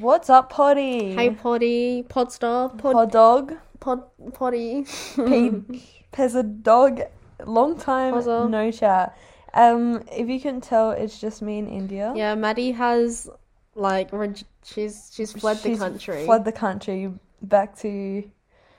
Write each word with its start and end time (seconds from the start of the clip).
What's 0.00 0.28
up, 0.30 0.50
Potty? 0.50 1.14
Hey, 1.14 1.30
Potty, 1.30 2.02
Podstar, 2.08 2.76
Pod, 2.78 2.92
Pod 2.92 3.10
dog, 3.12 3.54
Pod, 3.80 4.02
Potty. 4.34 4.82
Pezza 6.12 6.62
dog. 6.62 7.00
Long 7.44 7.78
time 7.78 8.14
no 8.48 8.70
chat. 8.70 9.16
Um, 9.54 10.02
if 10.12 10.28
you 10.28 10.40
can 10.40 10.60
tell, 10.60 10.90
it's 10.90 11.18
just 11.18 11.42
me 11.42 11.58
in 11.58 11.68
India. 11.68 12.12
yeah, 12.16 12.34
Maddie 12.34 12.72
has 12.72 13.28
like 13.74 14.12
reg- 14.12 14.42
she's 14.64 15.10
she's 15.14 15.32
fled 15.32 15.58
the 15.58 15.76
country. 15.76 16.24
Fled 16.24 16.44
the 16.44 16.52
country 16.52 17.12
back 17.42 17.76
to 17.78 18.24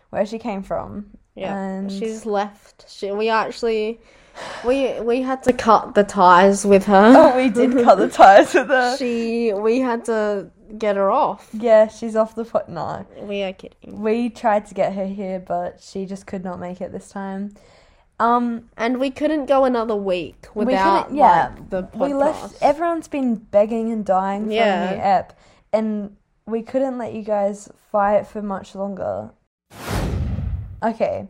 where 0.10 0.26
she 0.26 0.40
came 0.40 0.64
from. 0.64 1.12
yeah, 1.36 1.56
and- 1.56 1.92
she's 1.92 2.26
left. 2.26 2.86
She 2.90 3.12
we 3.12 3.30
actually 3.30 4.00
we 4.66 5.00
we 5.02 5.22
had 5.22 5.42
to 5.44 5.54
cut 5.54 5.94
the 5.96 6.04
ties 6.04 6.66
with 6.66 6.86
her. 6.86 7.14
Oh, 7.16 7.36
we 7.38 7.50
did 7.50 7.74
cut 7.84 7.96
the 8.00 8.08
ties 8.22 8.54
with 8.54 8.68
her. 8.68 8.98
She 8.98 9.54
we 9.54 9.80
had 9.80 10.06
to 10.06 10.50
get 10.78 10.96
her 10.96 11.10
off. 11.12 11.50
Yeah, 11.54 11.88
she's 11.88 12.16
off 12.16 12.36
the 12.36 12.44
pot. 12.46 12.70
No, 12.70 13.06
We 13.22 13.44
are 13.44 13.54
kidding. 13.54 14.02
we 14.02 14.30
tried 14.30 14.66
to 14.68 14.74
get 14.74 14.94
her 14.94 15.06
here, 15.08 15.40
but 15.40 15.82
she 15.82 16.06
just 16.06 16.26
could 16.28 16.44
not 16.44 16.60
make 16.60 16.82
it 16.82 16.92
this 16.92 17.10
time. 17.10 17.56
Um, 18.20 18.70
And 18.78 19.00
we 19.00 19.12
couldn't 19.12 19.46
go 19.46 19.66
another 19.66 19.96
week 19.96 20.48
We 20.56 20.66
without 20.66 21.04
couldn't- 21.06 21.18
yeah, 21.18 21.54
like, 21.56 21.70
the 21.70 21.84
podcast. 21.84 22.00
we 22.00 22.14
left. 22.14 22.62
Everyone's 22.64 23.08
been 23.08 23.36
begging 23.36 23.92
and 23.92 24.04
dying 24.06 24.46
for 24.46 24.52
a 24.52 24.56
Yeah. 24.56 24.90
new 24.92 24.98
ep, 24.98 25.34
and 25.72 26.16
we 26.48 26.64
couldn't 26.64 26.98
let 26.98 27.14
you 27.14 27.22
guys 27.22 27.70
fight 27.92 28.26
for 28.26 28.42
much 28.42 28.74
longer. 28.74 29.32
Okay, 30.84 31.28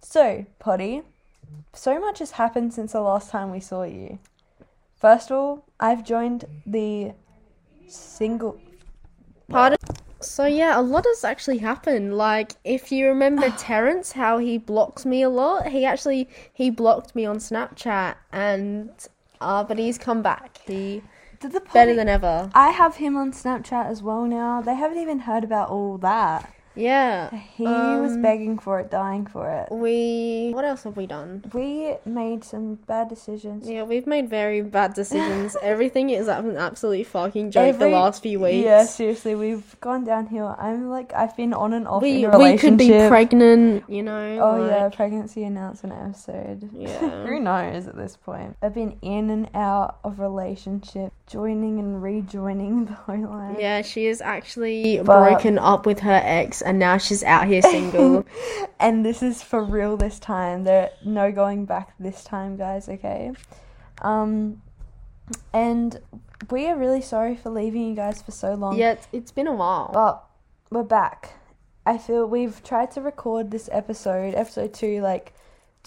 so 0.00 0.44
Potty, 0.58 1.02
so 1.74 1.98
much 2.00 2.18
has 2.20 2.32
happened 2.32 2.72
since 2.74 2.92
the 2.92 3.00
last 3.00 3.30
time 3.30 3.50
we 3.50 3.60
saw 3.60 3.82
you. 3.84 4.18
First 4.96 5.30
of 5.30 5.36
all, 5.38 5.64
I've 5.78 6.02
joined 6.04 6.44
the 6.66 7.12
single. 7.86 8.58
Pardon? 9.50 9.78
So 10.20 10.46
yeah, 10.46 10.78
a 10.78 10.82
lot 10.82 11.04
has 11.06 11.24
actually 11.24 11.58
happened. 11.58 12.16
Like 12.16 12.52
if 12.64 12.92
you 12.92 13.06
remember 13.06 13.50
Terrence, 13.58 14.12
how 14.12 14.38
he 14.38 14.58
blocks 14.58 15.06
me 15.06 15.22
a 15.22 15.28
lot. 15.28 15.68
He 15.68 15.84
actually 15.84 16.28
he 16.52 16.70
blocked 16.70 17.14
me 17.14 17.24
on 17.24 17.38
Snapchat, 17.38 18.16
and 18.32 18.90
uh, 19.40 19.64
but 19.64 19.78
he's 19.78 19.98
come 19.98 20.22
back. 20.22 20.58
He 20.66 21.02
Did 21.40 21.52
the 21.52 21.60
better 21.60 21.94
than 21.94 22.08
ever. 22.08 22.50
I 22.54 22.70
have 22.70 22.96
him 22.96 23.16
on 23.16 23.32
Snapchat 23.32 23.86
as 23.86 24.02
well 24.02 24.24
now. 24.24 24.60
They 24.60 24.74
haven't 24.74 24.98
even 24.98 25.20
heard 25.20 25.44
about 25.44 25.70
all 25.70 25.98
that. 25.98 26.52
Yeah, 26.78 27.30
He 27.56 27.64
was 27.64 28.12
Um, 28.12 28.22
begging 28.22 28.58
for 28.58 28.78
it, 28.80 28.90
dying 28.90 29.26
for 29.26 29.50
it. 29.50 29.66
we. 29.74 30.52
What 30.54 30.64
else 30.64 30.84
have 30.84 30.96
we 30.96 31.06
done? 31.06 31.44
We 31.52 31.94
made 32.06 32.44
some 32.44 32.76
bad 32.86 33.08
decisions. 33.08 33.68
Yeah, 33.68 33.82
we've 33.82 34.06
made 34.06 34.30
very 34.30 34.62
bad 34.62 34.94
decisions. 34.94 35.56
Everything 35.62 36.10
is 36.10 36.28
an 36.28 36.56
absolute 36.56 37.06
fucking 37.06 37.50
joke 37.50 37.74
Every- 37.74 37.90
the 37.90 37.94
last 37.96 38.22
few 38.22 38.40
weeks. 38.40 38.64
Yeah, 38.64 38.84
seriously, 38.84 39.34
we've 39.34 39.78
gone 39.80 40.04
downhill. 40.04 40.54
I'm 40.58 40.88
like, 40.88 41.12
I've 41.14 41.36
been 41.36 41.52
on 41.52 41.72
and 41.72 41.86
off 41.88 42.02
we 42.02 42.24
in 42.24 42.30
a 42.32 42.38
we 42.38 42.56
could 42.56 42.76
be 42.78 42.88
pregnant. 43.08 43.84
You 43.88 44.02
know. 44.02 44.38
Oh 44.40 44.66
yeah, 44.66 44.88
pregnancy 44.88 45.42
announcement 45.44 45.94
episode. 46.00 46.70
Yeah. 46.72 47.24
Who 47.26 47.40
knows 47.40 47.86
at 47.88 47.96
this 47.96 48.16
point? 48.16 48.56
I've 48.62 48.74
been 48.74 48.96
in 49.02 49.30
and 49.30 49.48
out 49.54 49.98
of 50.04 50.20
relationship, 50.20 51.12
joining 51.26 51.78
and 51.78 52.02
rejoining 52.02 52.84
the 52.90 52.92
whole 52.94 53.18
line. 53.28 53.56
Yeah, 53.58 53.82
she 53.82 54.06
is 54.06 54.20
actually 54.20 54.98
But- 54.98 55.06
broken 55.30 55.58
up 55.58 55.86
with 55.86 56.00
her 56.00 56.20
ex, 56.24 56.62
and 56.68 56.78
now 56.78 56.98
she's 56.98 57.24
out 57.24 57.46
here 57.46 57.62
single. 57.62 58.26
and 58.78 59.04
this 59.04 59.22
is 59.22 59.42
for 59.42 59.64
real 59.64 59.96
this 59.96 60.18
time. 60.18 60.64
There 60.64 60.90
no 61.02 61.32
going 61.32 61.64
back 61.64 61.94
this 61.98 62.22
time, 62.22 62.58
guys, 62.58 62.90
okay? 62.90 63.32
Um 64.02 64.60
and 65.54 65.98
we 66.50 66.66
are 66.66 66.76
really 66.76 67.00
sorry 67.00 67.36
for 67.36 67.48
leaving 67.48 67.88
you 67.88 67.94
guys 67.96 68.20
for 68.20 68.32
so 68.32 68.52
long. 68.52 68.76
yeah, 68.76 68.92
it's, 68.92 69.08
it's 69.12 69.32
been 69.32 69.46
a 69.46 69.54
while. 69.54 69.90
But 69.94 70.22
we're 70.70 70.82
back. 70.82 71.32
I 71.86 71.96
feel 71.96 72.26
we've 72.26 72.62
tried 72.62 72.90
to 72.92 73.00
record 73.00 73.50
this 73.50 73.70
episode, 73.72 74.34
episode 74.34 74.74
two, 74.74 75.00
like 75.00 75.32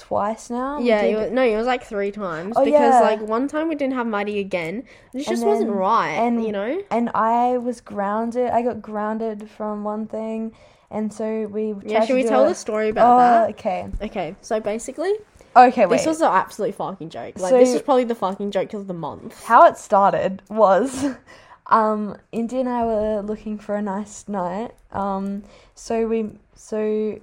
twice 0.01 0.49
now. 0.49 0.79
Yeah, 0.79 1.01
it 1.03 1.15
was, 1.15 1.31
no, 1.31 1.43
it 1.43 1.55
was 1.55 1.67
like 1.67 1.83
three 1.83 2.11
times 2.11 2.55
Oh, 2.57 2.65
because 2.65 2.79
yeah. 2.95 3.01
like 3.01 3.21
one 3.21 3.47
time 3.47 3.69
we 3.69 3.75
didn't 3.75 3.93
have 3.93 4.07
Maddie 4.07 4.39
again. 4.39 4.83
It 5.13 5.27
just 5.27 5.45
wasn't 5.45 5.69
right, 5.71 6.09
and- 6.11 6.43
you 6.43 6.51
know. 6.51 6.81
and 6.89 7.09
I 7.13 7.57
was 7.59 7.81
grounded. 7.81 8.49
I 8.49 8.61
got 8.63 8.81
grounded 8.81 9.49
from 9.49 9.83
one 9.83 10.07
thing, 10.07 10.53
and 10.89 11.13
so 11.13 11.45
we. 11.51 11.75
Yeah, 11.85 12.03
should 12.05 12.15
we 12.15 12.23
tell 12.23 12.45
it- 12.45 12.49
the 12.49 12.55
story 12.55 12.89
about 12.89 13.13
Oh, 13.15 13.17
that? 13.19 13.49
okay. 13.51 13.87
Okay, 14.01 14.35
so 14.41 14.59
basically, 14.59 15.13
Okay, 15.55 15.85
wait. 15.85 15.97
this 15.97 16.05
was 16.07 16.21
an 16.21 16.31
absolute 16.31 16.73
fucking 16.75 17.09
joke. 17.09 17.37
Like 17.39 17.51
So- 17.51 17.57
this 17.59 17.73
is 17.73 17.81
probably 17.81 18.05
the 18.05 18.15
fucking 18.15 18.51
joke 18.51 18.73
of 18.73 18.87
the 18.87 18.93
month. 18.95 19.43
How 19.45 19.65
it 19.67 19.77
started 19.77 20.41
was, 20.49 21.05
um, 21.67 22.17
Indy 22.31 22.59
and 22.59 22.67
I 22.69 22.85
were 22.85 23.21
looking 23.21 23.57
for 23.59 23.75
a 23.75 23.81
nice 23.81 24.27
night. 24.27 24.71
Um, 24.91 25.43
so 25.75 26.07
we, 26.07 26.31
so 26.55 27.19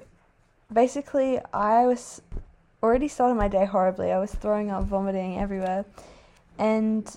basically, 0.73 1.41
I 1.53 1.87
was 1.87 2.21
already 2.83 3.09
started 3.09 3.35
my 3.35 3.49
day 3.49 3.65
horribly. 3.65 4.13
I 4.13 4.19
was 4.19 4.35
throwing 4.35 4.71
up, 4.71 4.85
vomiting 4.85 5.39
everywhere, 5.39 5.85
and 6.59 7.17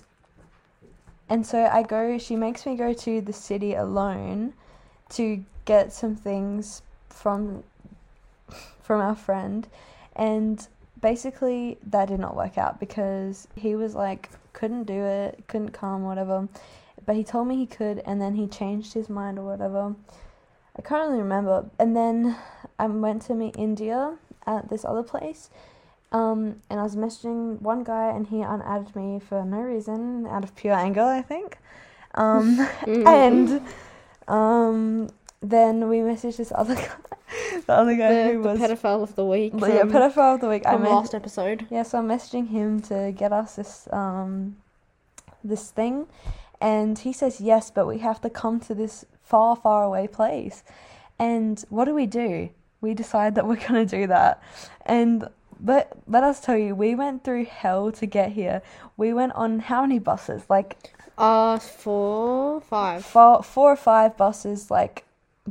and 1.28 1.46
so 1.46 1.64
I 1.66 1.82
go. 1.82 2.18
She 2.18 2.36
makes 2.36 2.66
me 2.66 2.76
go 2.76 2.92
to 2.92 3.20
the 3.20 3.32
city 3.32 3.74
alone 3.74 4.54
to 5.10 5.44
get 5.64 5.92
some 5.92 6.16
things 6.16 6.82
from 7.08 7.62
from 8.82 9.00
our 9.00 9.14
friend, 9.14 9.68
and 10.16 10.66
basically 11.00 11.78
that 11.86 12.08
did 12.08 12.20
not 12.20 12.36
work 12.36 12.58
out 12.58 12.78
because 12.80 13.48
he 13.56 13.74
was 13.74 13.94
like 13.94 14.30
couldn't 14.52 14.84
do 14.84 15.04
it, 15.04 15.44
couldn't 15.48 15.72
come, 15.72 16.04
whatever. 16.04 16.48
But 17.04 17.16
he 17.16 17.24
told 17.24 17.48
me 17.48 17.56
he 17.56 17.66
could, 17.66 18.00
and 18.06 18.20
then 18.20 18.34
he 18.34 18.46
changed 18.46 18.92
his 18.92 19.08
mind 19.08 19.38
or 19.38 19.42
whatever. 19.42 19.94
I 20.76 20.82
can't 20.82 21.08
really 21.08 21.22
remember. 21.22 21.66
And 21.78 21.96
then 21.96 22.36
I 22.78 22.86
went 22.86 23.22
to 23.22 23.34
meet 23.34 23.56
India 23.58 24.16
at 24.46 24.68
this 24.68 24.84
other 24.84 25.02
place. 25.02 25.50
Um, 26.12 26.60
and 26.68 26.78
I 26.78 26.82
was 26.82 26.94
messaging 26.94 27.60
one 27.62 27.84
guy, 27.84 28.08
and 28.08 28.26
he 28.26 28.42
unadded 28.42 28.94
me 28.94 29.18
for 29.18 29.44
no 29.44 29.58
reason, 29.58 30.26
out 30.26 30.44
of 30.44 30.54
pure 30.54 30.74
anger, 30.74 31.02
I 31.02 31.22
think. 31.22 31.58
Um, 32.14 32.58
and 32.86 33.62
um, 34.28 35.08
then 35.40 35.88
we 35.88 35.98
messaged 35.98 36.36
this 36.36 36.52
other 36.54 36.74
guy, 36.84 36.90
the 37.66 37.72
other 37.72 37.94
guy 37.94 38.14
the, 38.14 38.32
who 38.32 38.42
the 38.42 38.48
was 38.50 38.60
pedophile 38.60 39.02
of 39.02 39.14
the 39.14 39.24
week. 39.24 39.54
yeah, 39.54 39.82
pedophile 39.84 40.34
of 40.34 40.40
the 40.40 40.48
week. 40.48 40.66
I 40.66 40.72
from 40.72 40.82
mess- 40.82 40.90
last 40.90 41.14
episode. 41.14 41.66
yeah, 41.70 41.82
so 41.82 41.98
I'm 41.98 42.08
messaging 42.08 42.48
him 42.48 42.80
to 42.82 43.12
get 43.16 43.32
us 43.32 43.56
this 43.56 43.88
um 43.90 44.56
this 45.42 45.70
thing 45.70 46.06
and 46.62 46.96
he 47.00 47.12
says 47.12 47.40
yes, 47.40 47.72
but 47.72 47.88
we 47.88 47.98
have 47.98 48.20
to 48.20 48.30
come 48.30 48.60
to 48.60 48.74
this 48.74 49.04
far, 49.20 49.56
far 49.56 49.82
away 49.82 50.06
place. 50.06 50.62
And 51.18 51.62
what 51.70 51.86
do 51.86 51.94
we 51.94 52.06
do? 52.06 52.50
We 52.82 52.92
decide 52.92 53.34
that 53.36 53.46
we're 53.46 53.56
gonna 53.66 53.86
do 53.86 54.06
that. 54.08 54.42
And 54.84 55.26
let 55.64 55.92
let 56.06 56.24
us 56.24 56.40
tell 56.40 56.58
you, 56.58 56.74
we 56.74 56.94
went 56.94 57.24
through 57.24 57.46
hell 57.46 57.90
to 57.92 58.04
get 58.06 58.32
here. 58.32 58.60
We 58.98 59.14
went 59.14 59.32
on 59.32 59.60
how 59.60 59.80
many 59.82 59.98
buses? 59.98 60.42
Like 60.50 60.76
Uh, 61.16 61.58
four, 61.58 62.60
five. 62.60 63.04
four, 63.04 63.42
four 63.42 63.72
or 63.72 63.76
five 63.76 64.16
buses, 64.16 64.70
like 64.70 65.04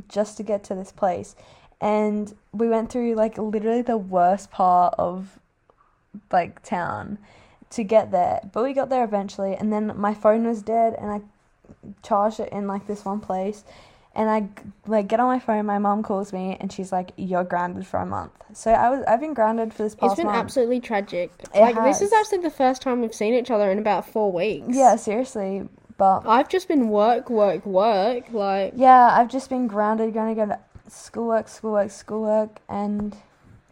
just 0.08 0.36
to 0.36 0.42
get 0.42 0.62
to 0.64 0.74
this 0.74 0.92
place. 0.92 1.34
And 1.80 2.34
we 2.52 2.68
went 2.68 2.90
through 2.90 3.14
like 3.14 3.38
literally 3.38 3.82
the 3.82 3.96
worst 3.96 4.50
part 4.50 4.94
of 4.98 5.38
like 6.30 6.62
town 6.62 7.18
to 7.70 7.82
get 7.82 8.10
there. 8.10 8.40
But 8.52 8.64
we 8.64 8.74
got 8.74 8.90
there 8.90 9.04
eventually. 9.04 9.54
And 9.54 9.72
then 9.72 9.92
my 9.96 10.14
phone 10.14 10.46
was 10.46 10.62
dead, 10.62 10.94
and 11.00 11.10
I 11.10 11.20
charged 12.02 12.38
it 12.40 12.52
in 12.52 12.66
like 12.66 12.86
this 12.86 13.04
one 13.04 13.20
place. 13.20 13.64
And 14.14 14.28
I 14.28 14.48
like 14.86 15.08
get 15.08 15.20
on 15.20 15.26
my 15.26 15.38
phone. 15.38 15.64
My 15.64 15.78
mom 15.78 16.02
calls 16.02 16.32
me, 16.32 16.56
and 16.60 16.70
she's 16.70 16.92
like, 16.92 17.12
"You're 17.16 17.44
grounded 17.44 17.86
for 17.86 17.98
a 17.98 18.06
month." 18.06 18.32
So 18.52 18.70
I 18.70 18.90
was 18.90 19.04
I've 19.08 19.20
been 19.20 19.34
grounded 19.34 19.72
for 19.72 19.84
this 19.84 19.94
past 19.94 20.02
month. 20.02 20.12
It's 20.12 20.16
been 20.18 20.26
month. 20.26 20.38
absolutely 20.38 20.80
tragic. 20.80 21.32
It 21.54 21.60
like 21.60 21.76
this 21.76 22.02
is 22.02 22.12
actually 22.12 22.38
the 22.38 22.50
first 22.50 22.82
time 22.82 23.00
we've 23.00 23.14
seen 23.14 23.34
each 23.34 23.50
other 23.50 23.70
in 23.70 23.78
about 23.78 24.06
four 24.06 24.30
weeks. 24.30 24.68
yeah, 24.70 24.96
seriously. 24.96 25.66
But 25.96 26.26
I've 26.26 26.48
just 26.48 26.68
been 26.68 26.88
work, 26.88 27.30
work, 27.30 27.64
work. 27.64 28.30
Like 28.32 28.74
yeah, 28.76 29.18
I've 29.18 29.30
just 29.30 29.48
been 29.48 29.66
grounded, 29.66 30.12
going 30.12 30.34
to 30.34 30.40
go 30.40 30.46
to 30.46 30.58
schoolwork, 30.88 31.48
schoolwork, 31.48 31.90
schoolwork, 31.90 32.60
and 32.68 33.16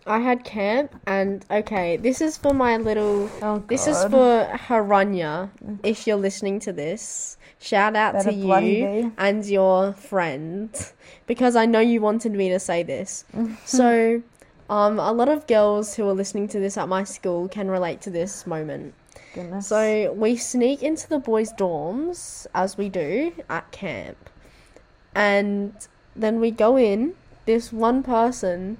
I 0.07 0.21
had 0.21 0.45
camp, 0.45 0.95
and 1.07 1.45
okay, 1.51 1.97
this 1.97 2.21
is 2.21 2.37
for 2.37 2.55
my 2.55 2.79
little. 2.79 3.31
oh 3.43 3.59
God. 3.59 3.69
This 3.69 3.87
is 3.87 4.03
for 4.05 4.49
Haranya. 4.53 5.51
If 5.83 6.01
mm-hmm. 6.01 6.11
you're 6.11 6.19
listening 6.19 6.61
to 6.61 6.73
this, 6.73 7.37
shout 7.61 7.95
out 7.95 8.15
Better 8.15 8.31
to 8.31 8.37
you 8.37 9.12
and 9.19 9.45
your 9.47 9.93
friend 9.93 10.71
because 11.27 11.55
I 11.55 11.67
know 11.67 11.81
you 11.81 12.01
wanted 12.01 12.33
me 12.33 12.49
to 12.49 12.59
say 12.59 12.83
this. 12.83 13.25
so, 13.65 14.23
um, 14.69 14.99
a 14.99 15.12
lot 15.12 15.29
of 15.29 15.47
girls 15.47 15.95
who 15.95 16.09
are 16.09 16.15
listening 16.15 16.49
to 16.49 16.59
this 16.59 16.77
at 16.77 16.89
my 16.89 17.05
school 17.05 17.49
can 17.49 17.71
relate 17.71 18.01
to 18.03 18.11
this 18.11 18.47
moment. 18.47 18.95
Goodness. 19.35 19.67
So 19.69 20.12
we 20.12 20.37
sneak 20.37 20.83
into 20.83 21.09
the 21.09 21.19
boys' 21.19 21.53
dorms 21.53 22.47
as 22.55 22.77
we 22.77 22.89
do 22.89 23.33
at 23.49 23.71
camp, 23.71 24.31
and 25.15 25.73
then 26.17 26.41
we 26.41 26.51
go 26.51 26.77
in. 26.77 27.15
This 27.47 27.73
one 27.73 28.03
person 28.03 28.79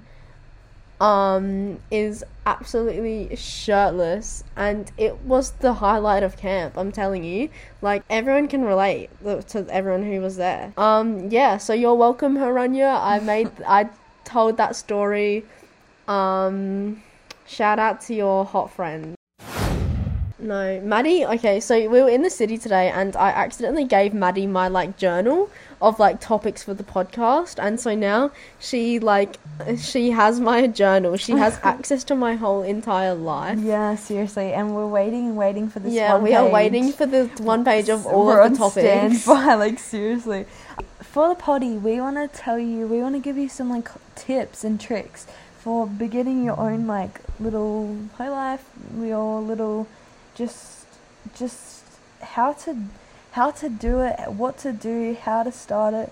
um 1.01 1.79
is 1.89 2.23
absolutely 2.45 3.35
shirtless 3.35 4.43
and 4.55 4.91
it 4.97 5.17
was 5.21 5.51
the 5.65 5.73
highlight 5.73 6.21
of 6.21 6.37
camp 6.37 6.77
i'm 6.77 6.91
telling 6.91 7.23
you. 7.23 7.49
Like 7.81 8.03
everyone 8.09 8.47
can 8.47 8.63
relate 8.63 9.09
to 9.23 9.65
everyone 9.69 10.03
who 10.03 10.21
was 10.21 10.37
there. 10.37 10.71
Um 10.77 11.29
yeah 11.29 11.57
so 11.57 11.73
you're 11.73 11.95
welcome 11.95 12.37
haranya 12.37 13.01
i 13.01 13.19
made 13.19 13.49
i 13.67 13.89
told 14.23 14.57
that 14.57 14.75
story. 14.75 15.43
Um 16.07 17.01
shout 17.47 17.79
out 17.79 18.01
to 18.01 18.13
your 18.13 18.45
hot 18.45 18.71
friend. 18.71 19.15
No, 20.37 20.81
Maddie. 20.81 21.23
Okay, 21.23 21.59
so 21.59 21.77
we 21.77 22.01
were 22.01 22.09
in 22.09 22.23
the 22.23 22.29
city 22.29 22.57
today, 22.57 22.89
and 22.89 23.15
I 23.15 23.29
accidentally 23.29 23.83
gave 23.85 24.11
Maddie 24.11 24.47
my 24.47 24.67
like 24.67 24.97
journal 24.97 25.51
of 25.81 25.99
like 25.99 26.19
topics 26.21 26.63
for 26.63 26.73
the 26.73 26.83
podcast, 26.83 27.57
and 27.61 27.79
so 27.79 27.95
now 27.95 28.31
she 28.59 28.99
like 28.99 29.37
she 29.77 30.11
has 30.11 30.39
my 30.39 30.67
journal. 30.67 31.17
She 31.17 31.33
has 31.33 31.59
access 31.63 32.03
to 32.05 32.15
my 32.15 32.35
hoe 32.35 32.61
entire 32.61 33.13
life. 33.13 33.59
Yeah, 33.59 33.95
seriously, 33.95 34.53
and 34.53 34.75
we're 34.75 34.87
waiting 34.87 35.27
and 35.27 35.37
waiting 35.37 35.69
for 35.69 35.79
this. 35.79 35.93
Yeah, 35.93 36.17
we 36.17 36.33
are 36.35 36.45
page. 36.45 36.53
waiting 36.53 36.91
for 36.91 37.05
the 37.05 37.25
one 37.43 37.65
page 37.65 37.89
of 37.89 38.05
all 38.05 38.27
We're 38.27 38.41
of 38.41 38.51
the 38.51 38.57
topics. 38.57 39.21
standby, 39.23 39.55
like 39.65 39.79
seriously. 39.79 40.45
For 41.01 41.27
the 41.29 41.35
potty, 41.35 41.71
we 41.77 41.99
want 41.99 42.15
to 42.17 42.27
tell 42.39 42.57
you, 42.57 42.87
we 42.87 43.01
want 43.01 43.15
to 43.15 43.19
give 43.19 43.37
you 43.37 43.49
some 43.49 43.69
like 43.69 43.89
tips 44.15 44.63
and 44.63 44.79
tricks 44.79 45.27
for 45.59 45.85
beginning 45.85 46.43
your 46.43 46.59
own 46.59 46.87
like 46.87 47.19
little 47.39 47.97
whole 48.17 48.31
life, 48.31 48.63
your 48.97 49.41
little 49.41 49.87
just 50.35 50.85
just 51.35 51.83
how 52.21 52.53
to 52.53 52.77
how 53.31 53.51
to 53.51 53.69
do 53.69 54.01
it, 54.01 54.31
what 54.31 54.57
to 54.59 54.71
do, 54.71 55.15
how 55.21 55.43
to 55.43 55.51
start 55.51 55.93
it. 55.93 56.11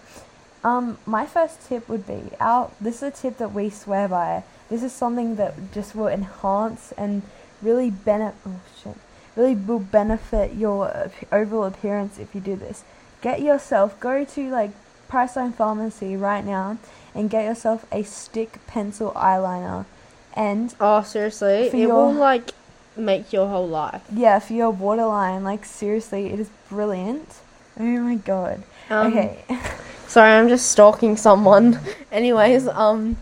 Um, 0.64 0.98
my 1.06 1.26
first 1.26 1.68
tip 1.68 1.88
would 1.88 2.06
be 2.06 2.32
our. 2.40 2.70
This 2.82 2.98
is 2.98 3.04
a 3.04 3.12
tip 3.12 3.38
that 3.38 3.54
we 3.54 3.70
swear 3.70 4.08
by. 4.08 4.44
This 4.70 4.84
is 4.84 4.92
something 4.92 5.36
that 5.38 5.72
just 5.72 5.96
will 5.96 6.08
enhance 6.08 6.92
and 6.98 7.22
really 7.62 7.90
benefit. 7.90 8.36
Oh 8.46 8.60
shit! 8.82 8.98
Really 9.36 9.56
will 9.56 9.80
benefit 9.80 10.54
your 10.56 11.10
overall 11.32 11.64
appearance 11.66 12.20
if 12.20 12.36
you 12.36 12.42
do 12.42 12.56
this. 12.56 12.84
Get 13.22 13.42
yourself 13.42 14.00
go 14.00 14.26
to 14.26 14.50
like 14.50 14.72
Priceline 15.10 15.54
Pharmacy 15.54 16.16
right 16.18 16.46
now 16.46 16.78
and 17.16 17.30
get 17.30 17.46
yourself 17.46 17.86
a 17.92 18.04
stick 18.04 18.60
pencil 18.68 19.12
eyeliner, 19.16 19.86
and 20.34 20.76
Oh, 20.80 21.02
seriously, 21.04 21.68
it 21.68 21.74
your- 21.74 21.94
will 21.96 22.12
like 22.14 22.52
make 23.00 23.32
your 23.34 23.48
whole 23.48 23.68
life. 23.68 24.02
yeah, 24.14 24.40
for 24.40 24.54
your 24.54 24.70
waterline, 24.70 25.44
like 25.44 25.66
seriously, 25.66 26.28
it 26.34 26.40
is 26.40 26.50
brilliant. 26.70 27.36
Oh 27.80 27.84
my 27.84 28.16
god. 28.16 28.64
Um, 28.90 29.08
okay. 29.08 29.40
Sorry, 30.08 30.32
I'm 30.32 30.50
just 30.50 30.72
stalking 30.72 31.16
someone. 31.18 31.80
Anyways, 32.12 32.68
um, 32.68 33.18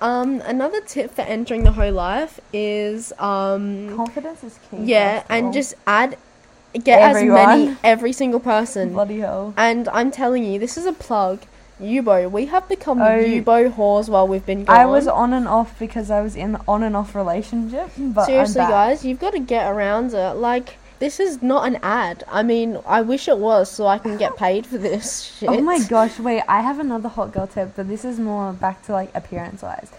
um, 0.00 0.40
another 0.40 0.80
tip 0.80 1.14
for 1.14 1.22
entering 1.22 1.62
the 1.64 1.72
hoe 1.72 1.90
life 1.90 2.40
is 2.52 3.12
um, 3.18 3.94
Confidence 3.96 4.42
is 4.42 4.58
key. 4.70 4.78
yeah, 4.84 5.20
first 5.20 5.24
of 5.24 5.30
all. 5.30 5.36
and 5.44 5.52
just 5.54 5.74
add, 5.86 6.18
get 6.82 7.00
as 7.00 7.22
many 7.22 7.76
every 7.84 8.12
single 8.12 8.40
person. 8.40 8.92
bloody 8.92 9.20
hell. 9.20 9.54
And 9.56 9.88
I'm 9.90 10.10
telling 10.10 10.44
you, 10.44 10.58
this 10.58 10.76
is 10.76 10.86
a 10.86 10.92
plug. 10.92 11.40
Yubo, 11.80 12.30
we 12.30 12.46
have 12.46 12.68
become 12.68 13.00
Oh. 13.00 13.04
Yubo 13.04 13.72
whores 13.72 14.08
while 14.08 14.28
we've 14.28 14.44
been 14.44 14.64
gone. 14.64 14.76
I 14.76 14.86
was 14.86 15.06
on 15.08 15.32
and 15.32 15.48
off 15.48 15.78
because 15.78 16.10
I 16.10 16.20
was 16.20 16.36
in 16.36 16.56
on 16.68 16.82
and 16.82 16.96
off 16.96 17.14
relationship, 17.14 17.90
but 17.98 18.26
Seriously, 18.26 18.60
guys, 18.62 19.04
you've 19.04 19.18
got 19.20 19.32
to 19.32 19.40
get 19.40 19.70
around 19.70 20.12
it. 20.14 20.34
Like, 20.34 20.76
this 20.98 21.18
is 21.18 21.40
not 21.42 21.66
an 21.66 21.78
ad. 21.82 22.24
I 22.28 22.42
mean, 22.42 22.78
I 22.86 23.00
wish 23.00 23.26
it 23.28 23.38
was 23.38 23.70
so 23.70 23.86
I 23.86 23.98
can 23.98 24.18
get 24.18 24.36
paid 24.36 24.66
for 24.66 24.76
this 24.76 25.22
shit. 25.38 25.48
Oh 25.48 25.60
my 25.62 25.78
gosh, 25.88 26.18
wait, 26.18 26.42
I 26.46 26.60
have 26.60 26.78
another 26.78 27.08
hot 27.08 27.32
girl 27.32 27.46
tip, 27.46 27.72
but 27.74 27.88
this 27.88 28.04
is 28.04 28.18
more 28.18 28.52
back 28.52 28.84
to 28.86 28.92
like 28.92 29.10
appearance 29.14 29.62
wise. 29.62 29.90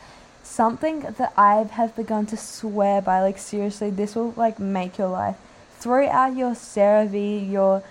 Something 0.44 1.00
that 1.18 1.33
I 1.36 1.63
have 1.72 1.95
begun 1.95 2.25
to 2.28 2.38
swear 2.38 3.01
by, 3.01 3.22
like 3.22 3.38
seriously, 3.39 3.89
this 3.89 4.16
will 4.16 4.33
like 4.38 4.60
make 4.60 4.98
your 5.00 5.07
life. 5.10 5.38
Throw 5.80 6.07
out 6.07 6.36
your 6.36 6.51
CeraVe, 6.51 7.50
your 7.50 7.81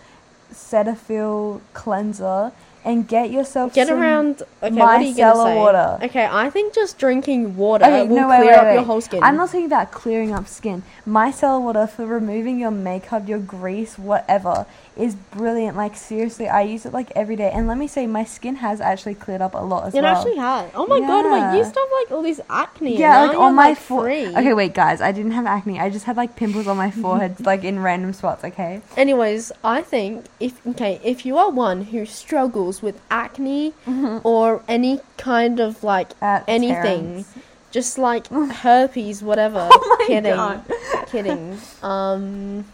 Cetaphil 0.52 1.60
cleanser, 1.72 2.52
and 2.84 3.06
get 3.06 3.30
yourself 3.30 3.74
Get 3.74 3.88
some 3.88 4.00
around. 4.00 4.42
Okay, 4.62 4.74
what 4.74 5.00
are 5.00 5.02
you 5.02 5.14
gonna 5.14 5.34
micellar 5.34 5.44
say? 5.44 5.56
water. 5.56 5.98
Okay, 6.02 6.28
I 6.30 6.50
think 6.50 6.74
just 6.74 6.98
drinking 6.98 7.56
water 7.56 7.84
Okay, 7.84 8.06
will 8.06 8.16
no, 8.16 8.28
wait, 8.28 8.38
clear 8.38 8.50
wait, 8.52 8.58
up 8.58 8.74
your 8.74 8.82
whole 8.84 9.00
skin. 9.00 9.22
I'm 9.22 9.36
not 9.36 9.46
talking 9.50 9.66
about 9.66 9.90
clearing 9.92 10.32
up 10.32 10.48
skin. 10.48 10.82
Micellar 11.06 11.60
water 11.62 11.86
for 11.86 12.06
removing 12.06 12.58
your 12.58 12.70
makeup, 12.70 13.28
your 13.28 13.38
grease, 13.38 13.98
whatever, 13.98 14.66
is 14.96 15.14
brilliant. 15.14 15.76
Like 15.76 15.96
seriously, 15.96 16.48
I 16.48 16.62
use 16.62 16.86
it 16.86 16.92
like 16.92 17.10
every 17.14 17.36
day. 17.36 17.50
And 17.52 17.66
let 17.66 17.78
me 17.78 17.86
say, 17.86 18.06
my 18.06 18.24
skin 18.24 18.56
has 18.56 18.80
actually 18.80 19.14
cleared 19.14 19.42
up 19.42 19.54
a 19.54 19.58
lot 19.58 19.86
as 19.86 19.94
well. 19.94 20.02
It 20.02 20.06
well. 20.06 20.16
actually 20.16 20.36
has. 20.36 20.70
Oh 20.74 20.86
my 20.86 21.00
god! 21.00 21.24
Wait, 21.30 21.52
you 21.52 21.58
used 21.58 21.74
to 21.74 21.80
have 21.80 21.88
like 22.00 22.12
all 22.12 22.22
this 22.22 22.40
acne. 22.48 22.92
and 22.92 22.98
yeah, 22.98 23.12
now 23.12 23.22
like 23.22 23.32
you're, 23.32 23.42
on 23.42 23.54
my 23.54 23.68
like, 23.70 23.78
forehead. 23.78 24.26
free. 24.32 24.36
Okay, 24.36 24.54
wait, 24.54 24.74
guys, 24.74 25.00
I 25.00 25.12
didn't 25.12 25.32
have 25.32 25.46
acne. 25.46 25.80
I 25.80 25.90
just 25.90 26.06
had 26.06 26.16
like 26.16 26.36
pimples 26.36 26.66
on 26.66 26.76
my 26.76 26.90
forehead, 26.90 27.40
like 27.46 27.64
in 27.64 27.80
random 27.80 28.12
spots. 28.12 28.44
Okay. 28.44 28.82
Anyways, 28.96 29.52
I 29.64 29.82
think 29.82 30.26
if 30.38 30.64
okay, 30.66 31.00
if 31.04 31.26
you 31.26 31.36
are 31.36 31.50
one 31.50 31.84
who 31.86 32.06
struggles 32.06 32.69
with 32.82 33.00
acne 33.10 33.74
or 34.22 34.62
any 34.68 35.00
kind 35.16 35.58
of 35.60 35.82
like 35.82 36.10
At 36.22 36.44
anything, 36.48 37.24
Terrence. 37.24 37.34
just 37.70 37.98
like 37.98 38.26
herpes, 38.62 39.22
whatever. 39.22 39.68
Oh 39.70 39.96
my 39.98 40.06
kidding, 40.06 40.34
God. 40.34 40.62
kidding. 41.08 41.58
Um, 41.82 42.64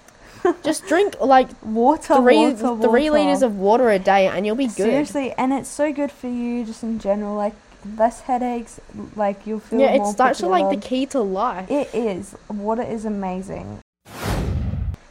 just 0.62 0.86
drink 0.86 1.18
like 1.20 1.48
Water, 1.64 2.16
three 2.16 2.52
water, 2.52 2.76
three 2.88 3.10
water. 3.10 3.22
liters 3.24 3.42
of 3.42 3.56
water 3.56 3.90
a 3.90 3.98
day, 3.98 4.28
and 4.28 4.46
you'll 4.46 4.54
be 4.54 4.66
good. 4.66 4.76
Seriously, 4.92 5.32
and 5.32 5.52
it's 5.52 5.68
so 5.68 5.92
good 5.92 6.12
for 6.12 6.28
you, 6.28 6.64
just 6.64 6.82
in 6.84 6.98
general. 7.00 7.34
Like 7.34 7.54
less 7.98 8.20
headaches. 8.20 8.80
Like 9.16 9.44
you'll 9.46 9.58
feel. 9.60 9.80
Yeah, 9.80 9.94
it's 9.98 10.20
actually 10.20 10.50
like 10.62 10.70
the 10.80 10.88
key 10.88 11.06
to 11.06 11.20
life. 11.20 11.68
It 11.70 11.88
is. 11.94 12.36
Water 12.48 12.82
is 12.82 13.04
amazing. 13.04 13.80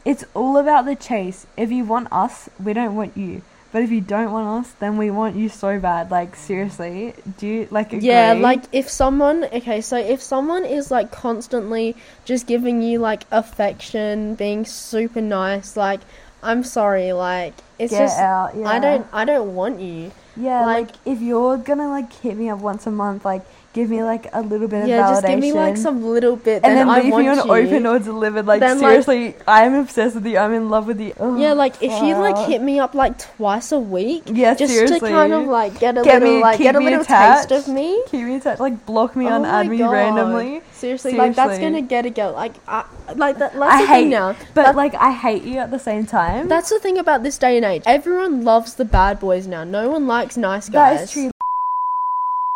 It's 0.06 0.24
all 0.34 0.56
about 0.56 0.86
the 0.86 0.94
chase. 0.94 1.46
If 1.56 1.70
you 1.72 1.84
want 1.84 2.08
us, 2.12 2.48
we 2.62 2.72
don't 2.72 2.94
want 2.94 3.16
you. 3.16 3.42
But 3.76 3.82
if 3.82 3.90
you 3.90 4.00
don't 4.00 4.32
want 4.32 4.64
us, 4.64 4.72
then 4.80 4.96
we 4.96 5.10
want 5.10 5.36
you 5.36 5.50
so 5.50 5.78
bad. 5.78 6.10
Like 6.10 6.34
seriously, 6.34 7.12
do 7.36 7.46
you 7.46 7.68
like 7.70 7.92
agree? 7.92 8.08
Yeah, 8.08 8.32
like 8.32 8.62
if 8.72 8.88
someone 8.88 9.44
okay, 9.44 9.82
so 9.82 9.98
if 9.98 10.22
someone 10.22 10.64
is 10.64 10.90
like 10.90 11.12
constantly 11.12 11.94
just 12.24 12.46
giving 12.46 12.80
you 12.80 13.00
like 13.00 13.24
affection, 13.30 14.34
being 14.34 14.64
super 14.64 15.20
nice, 15.20 15.76
like 15.76 16.00
I'm 16.42 16.64
sorry, 16.64 17.12
like 17.12 17.52
it's 17.78 17.92
get 17.92 18.06
just 18.06 18.18
out. 18.18 18.56
Yeah. 18.56 18.66
I 18.66 18.78
don't 18.78 19.06
I 19.12 19.26
don't 19.26 19.54
want 19.54 19.78
you. 19.78 20.10
Yeah, 20.38 20.64
like, 20.64 20.86
like- 20.86 20.96
if 21.04 21.20
you're 21.20 21.58
gonna 21.58 21.90
like 21.90 22.10
hit 22.14 22.34
me 22.38 22.48
up 22.48 22.60
once 22.60 22.86
a 22.86 22.90
month, 22.90 23.26
like 23.26 23.42
give 23.76 23.90
me 23.90 24.02
like 24.02 24.26
a 24.32 24.40
little 24.40 24.66
bit 24.68 24.84
of 24.84 24.88
validation. 24.88 24.88
Yeah, 24.88 25.10
just 25.12 25.26
give 25.26 25.38
me 25.38 25.52
like 25.52 25.76
some 25.76 26.02
little 26.02 26.34
bit, 26.36 26.64
and 26.64 26.74
then 26.76 26.88
I 26.88 27.02
leave 27.02 27.12
want 27.12 27.24
me 27.24 27.28
on 27.28 27.36
you. 27.46 27.52
open 27.66 27.86
or 27.86 27.98
delivered. 27.98 28.46
Like 28.46 28.60
Then, 28.60 28.80
like- 28.80 29.04
seriously, 29.04 29.34
I'm 29.46 29.74
obsessed 29.74 30.14
with 30.16 30.26
you. 30.26 30.38
I'm 30.38 30.54
in 30.54 30.70
love 30.70 30.86
with 30.86 30.98
you. 30.98 31.12
Ugh, 31.20 31.38
yeah, 31.38 31.52
like 31.52 31.74
if 31.82 31.92
you 32.02 32.16
like 32.16 32.48
hit 32.48 32.62
me 32.62 32.80
up 32.80 32.94
like 32.94 33.18
twice 33.18 33.70
a 33.72 33.78
week, 33.78 34.22
Yeah, 34.26 34.54
just 34.54 34.72
seriously. 34.72 35.00
to 35.00 35.14
kind 35.14 35.32
of 35.34 35.44
like 35.46 35.78
get 35.78 35.98
a 35.98 36.02
Get 36.02 36.22
little 36.22 36.36
me- 36.38 36.42
like 36.42 36.58
get 36.58 36.74
a 36.74 36.80
little 36.80 37.02
attached. 37.02 37.50
taste 37.50 37.68
of 37.68 37.74
me. 37.74 38.02
keep 38.08 38.24
me 38.24 38.40
touch. 38.40 38.58
Like 38.58 38.86
block 38.86 39.14
me, 39.14 39.26
Oh 39.26 39.32
on 39.36 39.44
add 39.44 39.68
me 39.68 39.82
randomly. 39.82 40.62
Seriously, 40.72 41.12
like 41.12 41.34
that's 41.36 41.58
gonna 41.58 41.82
get 41.82 42.06
a 42.06 42.10
girl. 42.10 42.32
Like, 42.32 42.54
I, 42.66 42.84
like 43.14 43.38
that. 43.38 43.52
That's 43.52 43.74
I 43.74 43.80
the 43.82 43.86
hate, 43.86 43.94
thing 44.02 44.10
now. 44.10 44.34
but 44.54 44.62
That- 44.64 44.76
like 44.76 44.94
I 44.94 45.12
hate 45.12 45.42
you 45.44 45.58
at 45.58 45.70
the 45.70 45.78
same 45.78 46.06
time. 46.06 46.48
That's 46.48 46.70
the 46.70 46.78
thing 46.78 46.96
about 46.98 47.22
this 47.22 47.36
day 47.38 47.56
and 47.56 47.64
age. 47.64 47.82
Everyone 47.86 48.42
loves 48.44 48.74
the 48.74 48.84
bad 48.86 49.20
boys 49.20 49.46
now. 49.46 49.64
No 49.64 49.88
one 49.90 50.06
likes 50.06 50.36
nice 50.36 50.68
guys. 50.68 51.02
is 51.02 51.10
true. 51.12 51.30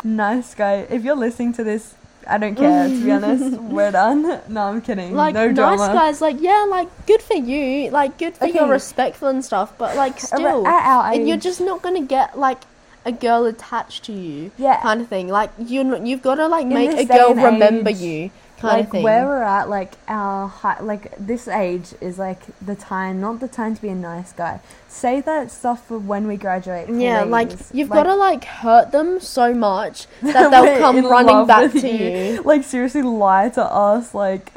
Nice 0.04 0.54
guy. 0.54 0.86
If 0.90 1.04
you're 1.04 1.16
listening 1.16 1.52
to 1.54 1.64
this, 1.64 1.94
I 2.26 2.38
don't 2.38 2.54
care. 2.54 2.88
to 2.88 3.04
be 3.04 3.10
honest, 3.18 3.60
we're 3.60 3.90
done. 3.90 4.40
No, 4.48 4.62
I'm 4.62 4.80
kidding. 4.80 5.14
Like 5.14 5.34
no 5.34 5.50
nice 5.50 5.78
guys, 5.88 6.20
like 6.20 6.36
yeah, 6.40 6.66
like 6.68 6.88
good 7.06 7.22
for 7.22 7.36
you, 7.36 7.90
like 7.90 8.18
good 8.18 8.36
for 8.36 8.46
you're 8.46 8.68
respectful 8.68 9.28
and 9.28 9.44
stuff. 9.44 9.76
But 9.78 9.96
like 9.96 10.18
still, 10.30 10.66
and 10.66 11.28
you're 11.28 11.36
just 11.36 11.60
not 11.60 11.82
gonna 11.82 12.02
get 12.02 12.38
like 12.38 12.58
a 13.04 13.12
girl 13.12 13.46
attached 13.46 14.04
to 14.04 14.12
you, 14.12 14.50
Yeah. 14.58 14.80
kind 14.82 15.00
of 15.00 15.08
thing. 15.08 15.28
Like 15.28 15.50
you, 15.58 16.04
you've 16.04 16.22
got 16.22 16.34
to 16.36 16.46
like 16.48 16.62
In 16.64 16.68
make 16.74 16.92
a 16.92 17.04
girl 17.06 17.34
remember 17.34 17.90
age, 17.90 17.96
you, 17.96 18.30
like 18.62 18.92
where 18.92 19.26
we're 19.26 19.42
at, 19.42 19.68
like 19.68 19.94
our 20.08 20.48
high, 20.48 20.80
like 20.80 21.16
this 21.18 21.48
age 21.48 21.94
is 22.00 22.18
like 22.18 22.40
the 22.64 22.74
time, 22.74 23.20
not 23.20 23.40
the 23.40 23.48
time 23.48 23.74
to 23.76 23.82
be 23.82 23.88
a 23.88 23.94
nice 23.94 24.32
guy. 24.32 24.60
Say 24.88 25.20
that 25.22 25.50
stuff 25.50 25.86
for 25.86 25.98
when 25.98 26.26
we 26.26 26.36
graduate. 26.36 26.88
yeah, 26.88 27.22
like 27.24 27.50
you've 27.72 27.88
got 27.90 28.04
to 28.04 28.14
like 28.14 28.44
hurt 28.44 28.92
them 28.92 29.20
so 29.20 29.54
much 29.54 30.06
that 30.22 30.50
they'll 30.50 30.78
come 30.84 31.04
running 31.06 31.46
back 31.46 31.72
to 31.72 31.88
you. 31.88 32.42
Like 32.42 32.64
seriously, 32.64 33.02
lie 33.02 33.48
to 33.50 33.64
us, 33.64 34.14
like. 34.14 34.52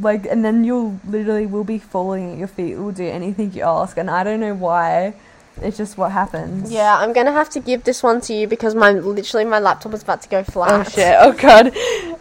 Like 0.00 0.26
and 0.26 0.44
then 0.44 0.62
you'll 0.62 1.00
literally 1.04 1.44
will 1.44 1.64
be 1.64 1.78
falling 1.78 2.32
at 2.34 2.38
your 2.38 2.46
feet. 2.46 2.76
We'll 2.76 2.92
do 2.92 3.04
anything 3.04 3.52
you 3.52 3.64
ask, 3.64 3.96
and 3.96 4.08
I 4.08 4.22
don't 4.22 4.38
know 4.38 4.54
why. 4.54 5.14
It's 5.60 5.76
just 5.76 5.98
what 5.98 6.12
happens. 6.12 6.70
Yeah, 6.70 6.96
I'm 6.96 7.12
gonna 7.12 7.32
have 7.32 7.50
to 7.50 7.60
give 7.60 7.82
this 7.82 8.00
one 8.00 8.20
to 8.22 8.32
you 8.32 8.46
because 8.46 8.76
my 8.76 8.92
literally 8.92 9.44
my 9.44 9.58
laptop 9.58 9.92
is 9.92 10.02
about 10.02 10.22
to 10.22 10.28
go 10.28 10.44
flat. 10.44 10.70
Oh 10.70 10.88
shit! 10.88 11.16
Oh 11.18 11.32
god. 11.32 11.76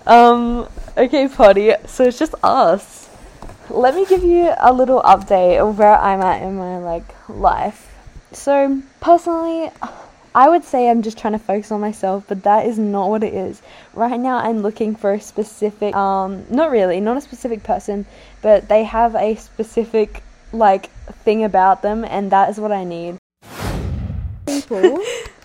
Um. 0.08 0.68
Okay, 0.98 1.30
potty. 1.30 1.74
So 1.86 2.04
it's 2.04 2.20
just 2.20 2.36
us. 2.44 3.10
Let 3.70 3.96
me 3.96 4.06
give 4.06 4.24
you 4.24 4.54
a 4.60 4.74
little 4.74 5.02
update 5.04 5.58
of 5.58 5.80
where 5.80 5.98
I'm 5.98 6.22
at 6.22 6.42
in 6.42 6.58
my 6.58 6.80
like 6.80 7.30
life. 7.30 7.96
So 8.34 8.82
personally, 9.00 9.72
I 10.36 10.50
would 10.50 10.66
say 10.66 10.90
I'm 10.90 11.02
just 11.02 11.18
trying 11.18 11.34
to 11.34 11.40
focus 11.40 11.72
on 11.72 11.80
myself, 11.80 12.26
but 12.28 12.44
that 12.44 12.66
is 12.66 12.78
not 12.78 13.10
what 13.10 13.24
it 13.24 13.34
is. 13.34 13.62
Right 13.94 14.20
now, 14.20 14.38
I'm 14.38 14.62
looking 14.62 14.96
for 14.96 15.14
a 15.14 15.22
specific, 15.22 15.96
um, 15.96 16.46
not 16.50 16.72
really, 16.72 17.00
not 17.00 17.18
a 17.18 17.22
specific 17.22 17.64
person, 17.64 18.06
but 18.42 18.70
they 18.70 18.86
have 18.86 19.16
a 19.16 19.36
specific, 19.36 20.24
like, 20.54 20.90
thing 21.26 21.44
about 21.44 21.82
them, 21.82 22.06
and 22.06 22.32
that 22.32 22.50
is 22.50 22.60
what 22.60 22.72
I 22.72 22.86
need. 22.86 23.18
People 24.46 25.04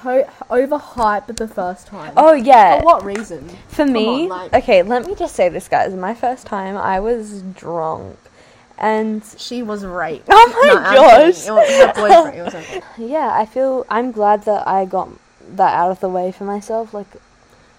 ho- 0.00 0.28
overhype 0.50 1.26
the 1.36 1.48
first 1.48 1.86
time. 1.86 2.12
Oh, 2.16 2.32
yeah. 2.32 2.78
For 2.80 2.84
what 2.84 3.04
reason? 3.04 3.48
For 3.68 3.86
me, 3.86 4.22
on, 4.24 4.28
like- 4.28 4.54
okay, 4.54 4.82
let 4.82 5.06
me 5.06 5.14
just 5.14 5.34
say 5.34 5.48
this, 5.48 5.68
guys. 5.68 5.94
My 5.94 6.14
first 6.14 6.46
time, 6.46 6.76
I 6.76 7.00
was 7.00 7.42
drunk. 7.42 8.16
And 8.78 9.22
She 9.36 9.62
was 9.62 9.84
raped. 9.84 10.26
Oh 10.30 10.72
my 10.74 10.94
gosh. 10.94 11.46
It 11.46 11.50
was 11.52 11.68
her 11.68 11.92
boyfriend. 11.94 12.38
It 12.38 12.42
was 12.42 12.52
her 12.54 12.82
yeah, 12.96 13.30
I 13.34 13.44
feel 13.44 13.84
I'm 13.90 14.10
glad 14.10 14.44
that 14.44 14.66
I 14.66 14.86
got 14.86 15.10
that 15.56 15.74
out 15.74 15.90
of 15.90 16.00
the 16.00 16.08
way 16.08 16.32
for 16.32 16.44
myself. 16.44 16.94
Like, 16.94 17.06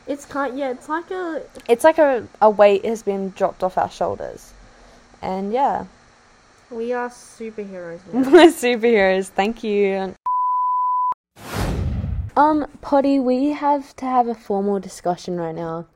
It's 0.06 0.26
kind. 0.26 0.54
Of. 0.54 0.60
Yeah, 0.60 0.70
it's 0.70 0.88
like 0.88 1.10
a. 1.10 1.42
it's 1.68 1.84
like 1.84 1.98
a, 1.98 2.28
a 2.40 2.52
weight 2.52 2.86
has 2.86 3.02
been 3.02 3.32
dropped 3.32 3.64
off 3.64 3.80
our 3.80 3.90
shoulders. 3.90 4.54
And 5.24 5.52
yeah, 5.52 5.86
We 6.70 6.94
are 6.94 7.10
superheroes. 7.10 8.00
now. 8.14 8.30
we're 8.32 8.52
superheroes. 8.52 9.28
Thank 9.28 9.64
you. 9.64 10.14
Um, 12.36 12.66
Potty, 12.82 13.20
we 13.20 13.50
have 13.50 13.96
to 13.98 14.06
have 14.06 14.28
a 14.28 14.36
formal 14.36 14.80
discussion 14.80 15.38
right 15.38 15.56
now. 15.56 15.88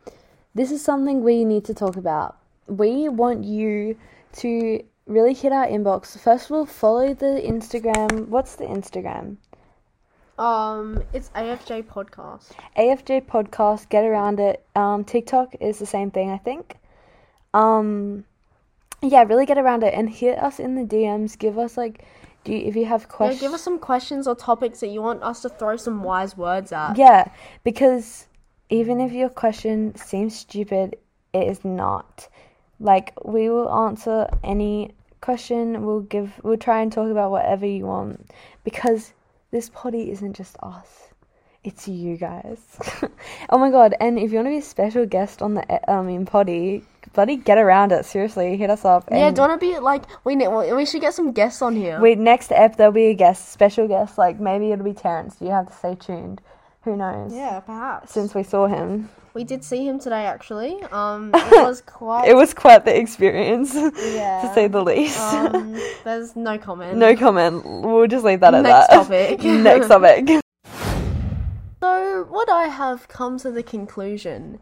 This 0.53 0.71
is 0.71 0.83
something 0.83 1.23
we 1.23 1.45
need 1.45 1.65
to 1.65 1.73
talk 1.73 1.95
about. 1.95 2.37
We 2.67 3.07
want 3.09 3.45
you 3.45 3.97
to 4.37 4.83
really 5.05 5.33
hit 5.33 5.51
our 5.51 5.67
inbox. 5.67 6.17
First, 6.19 6.45
of 6.45 6.51
all, 6.51 6.65
follow 6.65 7.13
the 7.13 7.41
Instagram. 7.45 8.27
What's 8.27 8.55
the 8.55 8.65
Instagram? 8.65 9.37
um, 10.37 11.01
it's 11.13 11.29
AFJ 11.29 11.85
podcast. 11.85 12.51
AFJ 12.77 13.25
podcast. 13.25 13.89
Get 13.89 14.03
around 14.03 14.39
it. 14.39 14.65
Um, 14.75 15.03
TikTok 15.03 15.55
is 15.61 15.79
the 15.79 15.85
same 15.85 16.11
thing, 16.11 16.31
I 16.31 16.37
think. 16.37 16.77
Um, 17.53 18.25
yeah, 19.01 19.23
really 19.23 19.45
get 19.45 19.57
around 19.57 19.83
it 19.83 19.93
and 19.93 20.09
hit 20.09 20.37
us 20.37 20.59
in 20.59 20.75
the 20.75 20.83
DMs. 20.83 21.37
Give 21.37 21.57
us 21.57 21.77
like, 21.77 22.03
do 22.45 22.53
you, 22.53 22.59
if 22.59 22.75
you 22.75 22.85
have 22.85 23.09
questions, 23.09 23.41
Yeah, 23.41 23.47
give 23.47 23.53
us 23.53 23.63
some 23.63 23.79
questions 23.79 24.27
or 24.27 24.35
topics 24.35 24.79
that 24.79 24.87
you 24.87 25.01
want 25.01 25.23
us 25.23 25.41
to 25.41 25.49
throw 25.49 25.75
some 25.75 26.03
wise 26.03 26.37
words 26.37 26.71
at. 26.71 26.97
Yeah, 26.97 27.25
because 27.63 28.27
even 28.69 29.01
if 29.01 29.11
your 29.11 29.29
question 29.29 29.95
seems 29.95 30.35
stupid, 30.37 30.95
it 31.33 31.47
is 31.47 31.65
not. 31.65 32.29
Like 32.79 33.13
we 33.25 33.49
will 33.49 33.69
answer 33.73 34.29
any 34.43 34.93
question. 35.21 35.85
We'll 35.85 36.01
give. 36.01 36.39
We'll 36.43 36.57
try 36.57 36.81
and 36.81 36.91
talk 36.91 37.09
about 37.09 37.31
whatever 37.31 37.65
you 37.65 37.85
want 37.85 38.31
because 38.63 39.13
this 39.51 39.69
potty 39.73 40.11
isn't 40.11 40.33
just 40.33 40.55
us. 40.61 41.09
It's 41.63 41.87
you 41.87 42.15
guys. 42.15 42.59
oh 43.49 43.57
my 43.57 43.71
god! 43.71 43.95
And 43.99 44.19
if 44.19 44.31
you 44.31 44.37
want 44.37 44.47
to 44.47 44.51
be 44.51 44.57
a 44.57 44.61
special 44.61 45.05
guest 45.05 45.41
on 45.41 45.55
the 45.55 45.91
um 45.91 46.09
in 46.09 46.25
potty, 46.25 46.83
bloody 47.13 47.35
get 47.37 47.57
around 47.57 47.91
it. 47.91 48.05
Seriously, 48.05 48.57
hit 48.57 48.69
us 48.69 48.85
up. 48.85 49.05
Yeah, 49.11 49.31
do 49.31 49.41
you 49.41 49.47
want 49.47 49.59
to 49.61 49.65
be 49.73 49.79
like 49.79 50.03
we 50.23 50.35
ne- 50.35 50.47
we 50.73 50.85
should 50.85 51.01
get 51.01 51.13
some 51.13 51.31
guests 51.31 51.61
on 51.61 51.75
here. 51.75 51.99
we 51.99 52.15
next 52.15 52.51
ep 52.51 52.75
there'll 52.77 52.91
be 52.93 53.07
a 53.07 53.13
guest, 53.13 53.49
special 53.51 53.87
guest. 53.87 54.17
Like 54.17 54.39
maybe 54.39 54.71
it'll 54.71 54.85
be 54.85 54.93
Terrence. 54.93 55.37
You 55.39 55.49
have 55.49 55.67
to 55.67 55.73
stay 55.73 55.95
tuned. 55.95 56.41
Who 56.83 56.95
knows? 56.95 57.33
yeah, 57.33 57.59
perhaps. 57.61 58.11
Since 58.13 58.35
we 58.35 58.43
saw 58.43 58.67
him. 58.67 59.09
we 59.33 59.43
did 59.43 59.63
see 59.63 59.87
him 59.87 59.97
today, 59.99 60.25
actually. 60.27 60.81
Um, 60.91 61.31
it 61.35 61.63
was 61.65 61.81
quite. 61.81 62.27
It 62.27 62.35
was 62.35 62.53
quite 62.53 62.85
the 62.85 62.95
experience, 62.95 63.73
Yeah. 63.75 64.41
to 64.47 64.51
say 64.53 64.67
the 64.67 64.83
least. 64.83 65.19
Um, 65.19 65.73
there's 66.03 66.35
no 66.35 66.59
comment. 66.59 66.97
no 66.97 67.15
comment. 67.15 67.63
We'll 67.65 68.05
just 68.07 68.23
leave 68.23 68.39
that 68.41 68.53
at 68.53 68.61
Next 68.61 68.87
that. 68.89 68.93
topic. 69.07 69.43
Next 69.43 69.87
topic. 69.87 70.29
So 71.81 72.25
what 72.29 72.49
I 72.49 72.67
have 72.67 73.07
come 73.07 73.37
to 73.39 73.51
the 73.51 73.63
conclusion, 73.63 74.59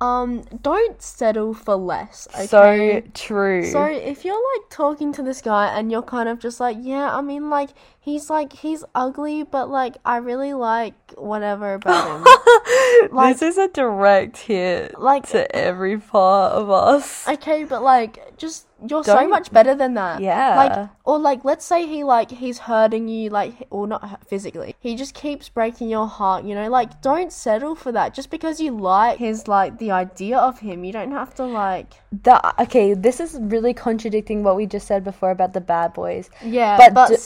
um, 0.00 0.42
don't 0.62 1.00
settle 1.00 1.54
for 1.54 1.74
less. 1.76 2.28
Okay. 2.34 2.46
So 2.46 3.02
true. 3.14 3.64
So 3.64 3.84
if 3.84 4.24
you're 4.24 4.34
like 4.34 4.70
talking 4.70 5.12
to 5.12 5.22
this 5.22 5.40
guy 5.40 5.78
and 5.78 5.90
you're 5.90 6.02
kind 6.02 6.28
of 6.28 6.38
just 6.38 6.60
like, 6.60 6.76
yeah, 6.80 7.16
I 7.16 7.22
mean 7.22 7.48
like 7.48 7.70
he's 8.06 8.30
like 8.30 8.52
he's 8.64 8.82
ugly, 8.94 9.42
but 9.42 9.68
like 9.68 9.96
I 10.04 10.16
really 10.18 10.54
like 10.54 10.94
whatever 11.18 11.74
about 11.74 12.02
him. 12.18 13.10
like- 13.12 13.34
this 13.38 13.42
is 13.42 13.58
a 13.58 13.68
direct 13.68 14.36
hit 14.38 14.98
Like- 14.98 15.26
to 15.30 15.42
every 15.54 15.98
part 15.98 16.52
of 16.52 16.70
us. 16.70 17.26
okay, 17.28 17.64
but 17.64 17.82
like 17.82 18.12
just 18.38 18.66
you're 18.88 19.02
so 19.02 19.16
Don't- 19.16 19.30
much 19.30 19.50
better 19.52 19.74
than 19.74 19.94
that. 19.94 20.20
Yeah. 20.20 20.54
Like 20.56 20.90
or 21.04 21.18
like 21.18 21.44
let's 21.44 21.64
say 21.64 21.86
he 21.86 22.04
like 22.04 22.30
he's 22.30 22.58
hurting 22.70 23.08
you 23.08 23.28
like 23.30 23.66
or 23.70 23.86
not 23.88 24.02
physically. 24.28 24.76
He 24.78 24.94
just 24.94 25.14
keeps 25.14 25.48
breaking 25.48 25.88
your 25.88 26.06
heart, 26.06 26.44
you 26.44 26.54
know? 26.54 26.68
Like 26.68 27.00
don't 27.02 27.32
settle 27.32 27.74
for 27.74 27.90
that. 27.92 28.14
Just 28.14 28.30
because 28.30 28.60
you 28.60 28.70
like 28.76 29.18
his 29.18 29.48
like 29.48 29.78
the 29.78 29.90
idea 29.90 30.38
of 30.38 30.60
him, 30.60 30.84
you 30.84 30.92
don't 30.92 31.12
have 31.12 31.34
to 31.36 31.44
like 31.44 31.94
The, 32.12 32.36
okay, 32.62 32.94
this 32.94 33.18
is 33.18 33.36
really 33.40 33.74
contradicting 33.74 34.44
what 34.44 34.54
we 34.56 34.66
just 34.66 34.86
said 34.86 35.02
before 35.04 35.30
about 35.30 35.52
the 35.54 35.60
bad 35.74 35.92
boys. 35.92 36.30
Yeah, 36.44 36.76
But 36.76 36.94
but 36.94 37.08
d- 37.08 37.16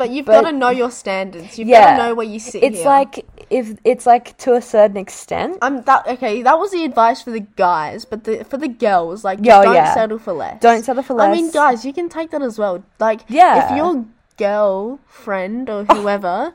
but, 0.00 0.10
you've 0.10 0.26
got 0.26 0.42
to 0.42 0.52
know 0.52 0.70
your 0.70 0.90
standards. 0.90 1.58
You've 1.58 1.68
Yeah. 1.68 1.84
got 1.84 1.90
to 1.90 2.08
know 2.08 2.14
where 2.14 2.26
you 2.26 2.40
sit. 2.40 2.62
It's 2.62 2.78
here. 2.78 2.86
like 2.86 3.26
if 3.50 3.76
it's 3.84 4.06
like 4.06 4.36
to 4.38 4.54
a 4.54 4.62
certain 4.62 4.96
extent. 4.96 5.58
I'm 5.62 5.82
that 5.82 6.06
okay. 6.14 6.42
That 6.42 6.58
was 6.58 6.70
the 6.72 6.84
advice 6.84 7.22
for 7.22 7.30
the 7.30 7.40
guys, 7.40 8.04
but 8.04 8.24
the 8.24 8.44
for 8.44 8.56
the 8.56 8.68
girls, 8.86 9.24
like 9.24 9.38
Yeah, 9.42 9.60
oh, 9.60 9.62
don't 9.64 9.74
yeah. 9.74 9.94
settle 9.94 10.18
for 10.18 10.32
less. 10.32 10.60
Don't 10.60 10.84
settle 10.84 11.02
for 11.02 11.14
less. 11.14 11.28
I 11.28 11.32
mean, 11.32 11.50
guys, 11.50 11.84
you 11.84 11.92
can 11.92 12.08
take 12.08 12.30
that 12.30 12.42
as 12.42 12.58
well. 12.58 12.82
Like, 12.98 13.20
Yeah. 13.28 13.70
if 13.70 13.76
your 13.76 14.04
girlfriend 14.36 15.68
or 15.68 15.84
oh. 15.88 15.94
whoever 16.02 16.54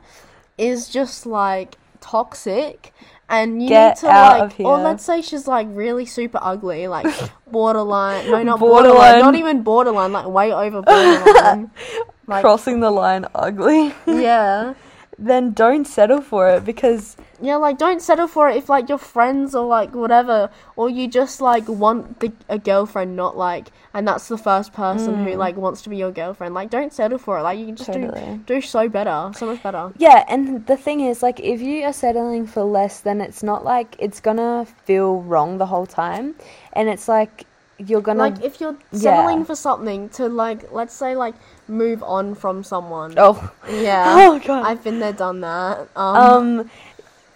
is 0.58 0.88
just 0.88 1.26
like 1.26 1.76
toxic. 2.00 2.92
And 3.28 3.60
you 3.60 3.68
Get 3.68 3.96
need 3.96 4.00
to 4.02 4.06
like, 4.06 4.60
or 4.60 4.78
let's 4.78 5.04
say 5.04 5.20
she's 5.20 5.48
like 5.48 5.66
really 5.70 6.06
super 6.06 6.38
ugly, 6.40 6.86
like 6.86 7.06
borderline. 7.50 8.30
No, 8.30 8.40
not 8.44 8.60
Borderline. 8.60 8.92
borderline. 8.94 9.18
Not 9.18 9.34
even 9.34 9.62
borderline. 9.62 10.12
Like 10.12 10.26
way 10.28 10.52
over 10.52 10.80
borderline. 10.82 11.72
like, 12.26 12.42
Crossing 12.42 12.80
the 12.80 12.90
line 12.90 13.26
ugly. 13.34 13.94
yeah. 14.06 14.74
then 15.18 15.52
don't 15.52 15.86
settle 15.86 16.20
for 16.20 16.48
it 16.48 16.64
because 16.64 17.16
Yeah, 17.40 17.56
like 17.56 17.78
don't 17.78 18.02
settle 18.02 18.26
for 18.26 18.48
it 18.50 18.56
if 18.56 18.68
like 18.68 18.88
your 18.88 18.98
friends 18.98 19.54
or 19.54 19.66
like 19.66 19.94
whatever, 19.94 20.50
or 20.74 20.90
you 20.90 21.08
just 21.08 21.40
like 21.40 21.68
want 21.68 22.20
the, 22.20 22.32
a 22.48 22.58
girlfriend, 22.58 23.16
not 23.16 23.36
like, 23.36 23.68
and 23.94 24.06
that's 24.06 24.28
the 24.28 24.38
first 24.38 24.72
person 24.72 25.24
who 25.24 25.30
mm. 25.30 25.36
like 25.36 25.56
wants 25.56 25.82
to 25.82 25.88
be 25.88 25.96
your 25.96 26.12
girlfriend. 26.12 26.54
Like, 26.54 26.70
don't 26.70 26.92
settle 26.92 27.18
for 27.18 27.38
it. 27.38 27.42
Like, 27.42 27.58
you 27.58 27.66
can 27.66 27.76
just 27.76 27.92
Totally. 27.92 28.40
do 28.46 28.54
do 28.54 28.60
so 28.60 28.88
better, 28.88 29.30
so 29.34 29.46
much 29.46 29.62
better. 29.62 29.92
Yeah, 29.98 30.24
and 30.28 30.66
the 30.66 30.76
thing 30.76 31.00
is, 31.00 31.22
like, 31.22 31.40
if 31.40 31.60
you 31.60 31.84
are 31.84 31.92
settling 31.92 32.46
for 32.46 32.62
less, 32.62 33.00
then 33.00 33.20
it's 33.20 33.42
not 33.42 33.64
like 33.64 33.96
it's 33.98 34.20
gonna 34.20 34.66
feel 34.84 35.22
wrong 35.22 35.58
the 35.58 35.66
whole 35.66 35.86
time, 35.86 36.34
and 36.72 36.88
it's 36.88 37.08
like 37.08 37.46
you're 37.78 38.00
gonna. 38.00 38.18
Like, 38.18 38.42
if 38.42 38.60
you're 38.60 38.76
settling 38.92 39.44
for 39.44 39.54
something 39.54 40.08
to 40.10 40.28
like, 40.28 40.72
let's 40.72 40.94
say 40.94 41.16
like 41.16 41.34
move 41.68 42.02
on 42.02 42.34
from 42.34 42.64
someone. 42.64 43.14
oh, 43.16 43.52
Yeah. 43.68 44.04
oh 44.08 44.38
god. 44.38 44.66
I've 44.66 44.82
been 44.82 44.98
there, 45.00 45.12
done 45.12 45.40
that. 45.40 45.88
Um, 45.96 46.16
um, 46.16 46.70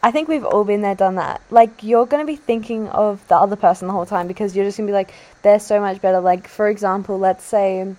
I 0.02 0.10
think 0.10 0.28
we've 0.28 0.44
all 0.44 0.64
been 0.64 0.80
there, 0.80 0.94
done 0.94 1.16
that. 1.16 1.42
Like, 1.50 1.82
you're 1.82 2.06
gonna 2.06 2.24
be 2.24 2.36
thinking 2.36 2.88
of 2.88 3.26
the 3.28 3.36
other 3.36 3.56
person 3.56 3.86
the 3.88 3.92
whole 3.92 4.06
time 4.06 4.26
because 4.28 4.56
you're 4.56 4.64
just 4.64 4.78
gonna 4.78 4.86
be 4.86 4.92
like, 4.92 5.12
they're 5.42 5.60
so 5.60 5.80
much 5.80 6.00
better. 6.00 6.20
Like, 6.20 6.48
for 6.48 6.68
example, 6.68 7.18
let's 7.18 7.44
say, 7.44 7.94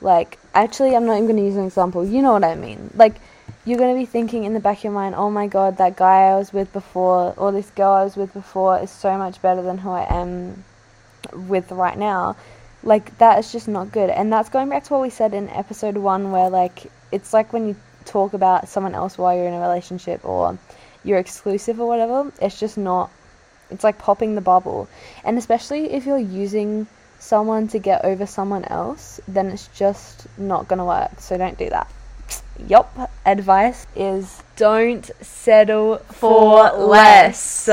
like, 0.00 0.38
actually, 0.54 0.96
I'm 0.96 1.06
not 1.06 1.14
even 1.14 1.28
gonna 1.28 1.42
use 1.42 1.56
an 1.56 1.66
example. 1.66 2.04
You 2.04 2.22
know 2.22 2.32
what 2.32 2.44
I 2.44 2.54
mean? 2.54 2.90
Like. 2.94 3.20
You're 3.64 3.78
gonna 3.78 3.98
be 3.98 4.06
thinking 4.06 4.44
in 4.44 4.54
the 4.54 4.60
back 4.60 4.78
of 4.78 4.84
your 4.84 4.92
mind, 4.92 5.16
oh 5.16 5.28
my 5.28 5.48
god, 5.48 5.78
that 5.78 5.96
guy 5.96 6.28
I 6.28 6.36
was 6.36 6.52
with 6.52 6.72
before, 6.72 7.34
or 7.36 7.50
this 7.50 7.68
girl 7.70 7.90
I 7.90 8.04
was 8.04 8.16
with 8.16 8.32
before 8.32 8.78
is 8.78 8.92
so 8.92 9.18
much 9.18 9.42
better 9.42 9.60
than 9.60 9.78
who 9.78 9.90
I 9.90 10.06
am 10.08 10.62
with 11.32 11.70
right 11.72 11.96
now, 11.98 12.36
like 12.82 13.16
that 13.18 13.38
is 13.38 13.52
just 13.52 13.68
not 13.68 13.92
good. 13.92 14.10
And 14.10 14.32
that's 14.32 14.48
going 14.48 14.68
back 14.68 14.84
to 14.84 14.92
what 14.94 15.02
we 15.02 15.10
said 15.10 15.34
in 15.34 15.48
episode 15.50 15.96
one, 15.96 16.32
where 16.32 16.50
like 16.50 16.90
it's 17.12 17.32
like 17.32 17.52
when 17.52 17.68
you 17.68 17.76
talk 18.04 18.34
about 18.34 18.68
someone 18.68 18.94
else 18.94 19.18
while 19.18 19.36
you're 19.36 19.48
in 19.48 19.54
a 19.54 19.60
relationship 19.60 20.24
or 20.24 20.58
you're 21.04 21.18
exclusive 21.18 21.80
or 21.80 21.86
whatever, 21.86 22.32
it's 22.40 22.58
just 22.58 22.78
not. 22.78 23.10
It's 23.70 23.82
like 23.82 23.98
popping 23.98 24.36
the 24.36 24.40
bubble, 24.40 24.88
and 25.24 25.38
especially 25.38 25.92
if 25.92 26.06
you're 26.06 26.18
using 26.18 26.86
someone 27.18 27.66
to 27.68 27.78
get 27.80 28.04
over 28.04 28.26
someone 28.26 28.64
else, 28.64 29.20
then 29.26 29.46
it's 29.48 29.68
just 29.68 30.26
not 30.38 30.68
gonna 30.68 30.84
work. 30.84 31.18
So 31.18 31.36
don't 31.36 31.58
do 31.58 31.68
that. 31.70 31.90
Yup. 32.68 33.10
Advice 33.24 33.86
is 33.96 34.42
don't 34.56 35.10
settle 35.20 35.98
for 36.12 36.68
For 36.70 36.78
less. 36.78 37.68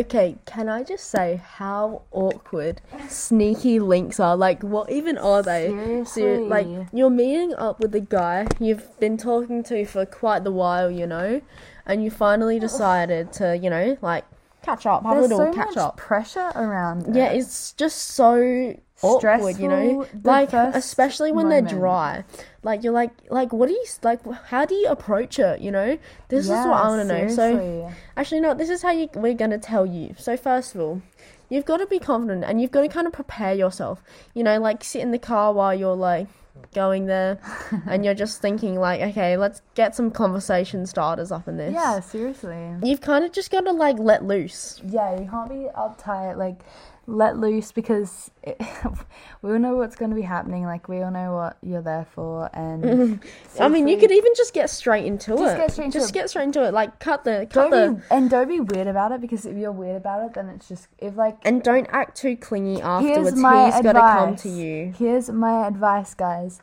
Okay, 0.00 0.36
can 0.46 0.68
I 0.68 0.84
just 0.84 1.10
say 1.10 1.42
how 1.44 2.02
awkward 2.12 2.80
sneaky 3.08 3.80
links 3.80 4.20
are? 4.20 4.36
Like, 4.36 4.62
what 4.62 4.92
even 4.92 5.18
are 5.18 5.42
they? 5.42 5.70
Seriously. 6.04 6.38
like, 6.48 6.68
you're 6.92 7.10
meeting 7.10 7.52
up 7.54 7.80
with 7.80 7.92
a 7.96 8.00
guy 8.00 8.46
you've 8.60 8.98
been 9.00 9.16
talking 9.16 9.64
to 9.64 9.84
for 9.86 10.06
quite 10.06 10.44
the 10.44 10.52
while, 10.52 10.88
you 10.88 11.04
know, 11.04 11.40
and 11.84 12.04
you 12.04 12.12
finally 12.12 12.60
decided 12.60 13.32
to, 13.34 13.56
you 13.56 13.70
know, 13.70 13.98
like, 14.00 14.24
catch 14.62 14.86
up, 14.86 15.04
have 15.04 15.16
There's 15.16 15.30
a 15.30 15.36
little 15.36 15.52
so 15.52 15.56
catch 15.56 15.68
much 15.68 15.76
up. 15.76 15.96
pressure 15.96 16.52
around. 16.54 17.14
Yeah, 17.14 17.30
it. 17.30 17.38
it's 17.38 17.72
just 17.72 17.98
so 17.98 18.74
awkward, 19.02 19.58
you 19.58 19.68
know. 19.68 20.06
Like 20.24 20.52
especially 20.52 21.32
when 21.32 21.48
they're 21.48 21.62
dry. 21.62 22.24
Like 22.62 22.82
you're 22.82 22.92
like 22.92 23.12
like 23.30 23.52
what 23.52 23.68
do 23.68 23.74
you 23.74 23.84
like 24.02 24.20
how 24.46 24.64
do 24.64 24.74
you 24.74 24.88
approach 24.88 25.38
it, 25.38 25.60
you 25.60 25.70
know? 25.70 25.98
This 26.28 26.44
is 26.44 26.50
what 26.50 26.58
I 26.58 26.88
want 26.88 27.08
to 27.08 27.18
know. 27.18 27.28
So 27.28 27.92
actually 28.16 28.40
no, 28.40 28.54
this 28.54 28.70
is 28.70 28.82
how 28.82 28.90
you 28.90 29.08
we're 29.14 29.34
going 29.34 29.50
to 29.50 29.58
tell 29.58 29.86
you. 29.86 30.14
So 30.18 30.36
first 30.36 30.74
of 30.74 30.80
all, 30.80 31.02
you've 31.48 31.64
got 31.64 31.78
to 31.78 31.86
be 31.86 31.98
confident 31.98 32.44
and 32.44 32.60
you've 32.60 32.72
got 32.72 32.82
to 32.82 32.88
kind 32.88 33.06
of 33.06 33.12
prepare 33.12 33.54
yourself. 33.54 34.02
You 34.34 34.44
know, 34.44 34.58
like 34.58 34.84
sit 34.84 35.02
in 35.02 35.12
the 35.12 35.18
car 35.18 35.52
while 35.52 35.74
you're 35.74 35.96
like 35.96 36.28
going 36.74 37.06
there 37.06 37.38
and 37.86 38.04
you're 38.04 38.14
just 38.14 38.40
thinking 38.40 38.78
like, 38.78 39.00
okay, 39.00 39.36
let's 39.36 39.62
get 39.74 39.94
some 39.94 40.10
conversation 40.10 40.86
starters 40.86 41.32
up 41.32 41.48
in 41.48 41.56
this. 41.56 41.72
yeah, 41.72 42.00
seriously. 42.00 42.74
You've 42.82 43.00
kind 43.00 43.24
of 43.24 43.32
just 43.32 43.50
got 43.50 43.62
to 43.62 43.72
like 43.72 43.98
let 43.98 44.24
loose. 44.24 44.80
Yeah, 44.86 45.18
you 45.18 45.28
can't 45.28 45.48
be 45.48 45.66
uptight. 45.76 46.36
Like, 46.36 46.60
let 47.08 47.38
loose 47.38 47.72
because 47.72 48.30
it, 48.42 48.60
we 49.42 49.50
all 49.50 49.58
know 49.58 49.74
what's 49.76 49.96
going 49.96 50.10
to 50.10 50.14
be 50.14 50.22
happening. 50.22 50.64
Like, 50.64 50.88
we 50.88 51.00
all 51.02 51.10
know 51.10 51.32
what 51.32 51.56
you're 51.62 51.80
there 51.82 52.06
for, 52.14 52.50
and 52.52 53.20
I 53.60 53.68
mean, 53.68 53.88
you 53.88 53.96
could 53.96 54.12
even 54.12 54.32
just 54.36 54.52
get 54.52 54.68
straight 54.68 55.06
into 55.06 55.30
Just 55.36 55.54
it. 55.54 55.56
get 55.56 55.72
straight 55.72 55.84
into 55.86 55.98
just 55.98 56.10
it. 56.10 56.12
get 56.12 56.28
straight 56.30 56.44
into 56.44 56.62
it. 56.64 56.72
Like 56.74 57.00
cut 57.00 57.24
the 57.24 57.48
cut 57.50 57.70
don't 57.70 57.96
the 57.96 58.00
be 58.00 58.06
and 58.10 58.28
don't 58.30 58.48
be 58.48 58.60
weird 58.60 58.86
about 58.86 59.12
it 59.12 59.20
because 59.22 59.46
if 59.46 59.56
you're 59.56 59.72
weird 59.72 59.96
about 59.96 60.26
it, 60.26 60.34
then 60.34 60.48
it's 60.50 60.68
just 60.68 60.88
if 60.98 61.16
like 61.16 61.38
and 61.42 61.62
don't 61.62 61.86
act 61.90 62.16
too 62.16 62.36
clingy 62.36 62.74
here's 63.00 63.34
my 63.34 63.66
He's 63.66 63.76
advice. 63.76 63.82
got 63.82 63.92
to 63.94 64.00
come 64.26 64.36
to 64.36 64.48
you. 64.50 64.92
Here's 64.96 65.30
my 65.30 65.66
advice, 65.66 66.14
guys. 66.14 66.60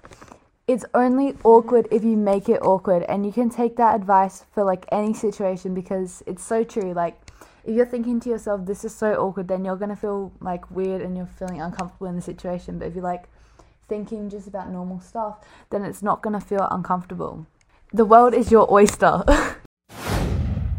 It's 0.68 0.86
only 0.94 1.36
awkward 1.44 1.88
if 1.92 2.04
you 2.04 2.18
make 2.18 2.50
it 2.50 2.60
awkward, 2.62 3.04
and 3.04 3.26
you 3.26 3.32
can 3.32 3.50
take 3.50 3.76
that 3.78 3.96
advice 3.96 4.46
for 4.54 4.64
like 4.64 4.86
any 4.92 5.14
situation 5.14 5.74
because 5.74 6.24
it's 6.26 6.44
so 6.44 6.64
true. 6.64 6.94
Like, 6.94 7.16
if 7.66 7.76
you're 7.76 7.86
thinking 7.86 8.20
to 8.22 8.30
yourself, 8.30 8.66
"This 8.66 8.86
is 8.86 8.94
so 8.96 9.14
awkward," 9.16 9.48
then 9.48 9.66
you're 9.66 9.76
gonna 9.76 9.96
feel 9.96 10.32
like 10.40 10.70
weird 10.70 11.02
and 11.02 11.18
you're 11.18 11.26
feeling 11.26 11.62
uncomfortable 11.62 12.08
in 12.08 12.16
the 12.16 12.22
situation. 12.22 12.80
But 12.80 12.88
if 12.90 12.96
you're 12.96 13.04
like 13.04 13.26
thinking 13.88 14.30
just 14.30 14.48
about 14.48 14.70
normal 14.72 15.00
stuff, 15.00 15.40
then 15.72 15.84
it's 15.84 16.02
not 16.04 16.22
gonna 16.22 16.40
feel 16.40 16.68
uncomfortable. 16.72 17.46
The 17.94 18.06
world 18.06 18.34
is 18.34 18.52
your 18.52 18.72
oyster. 18.72 19.24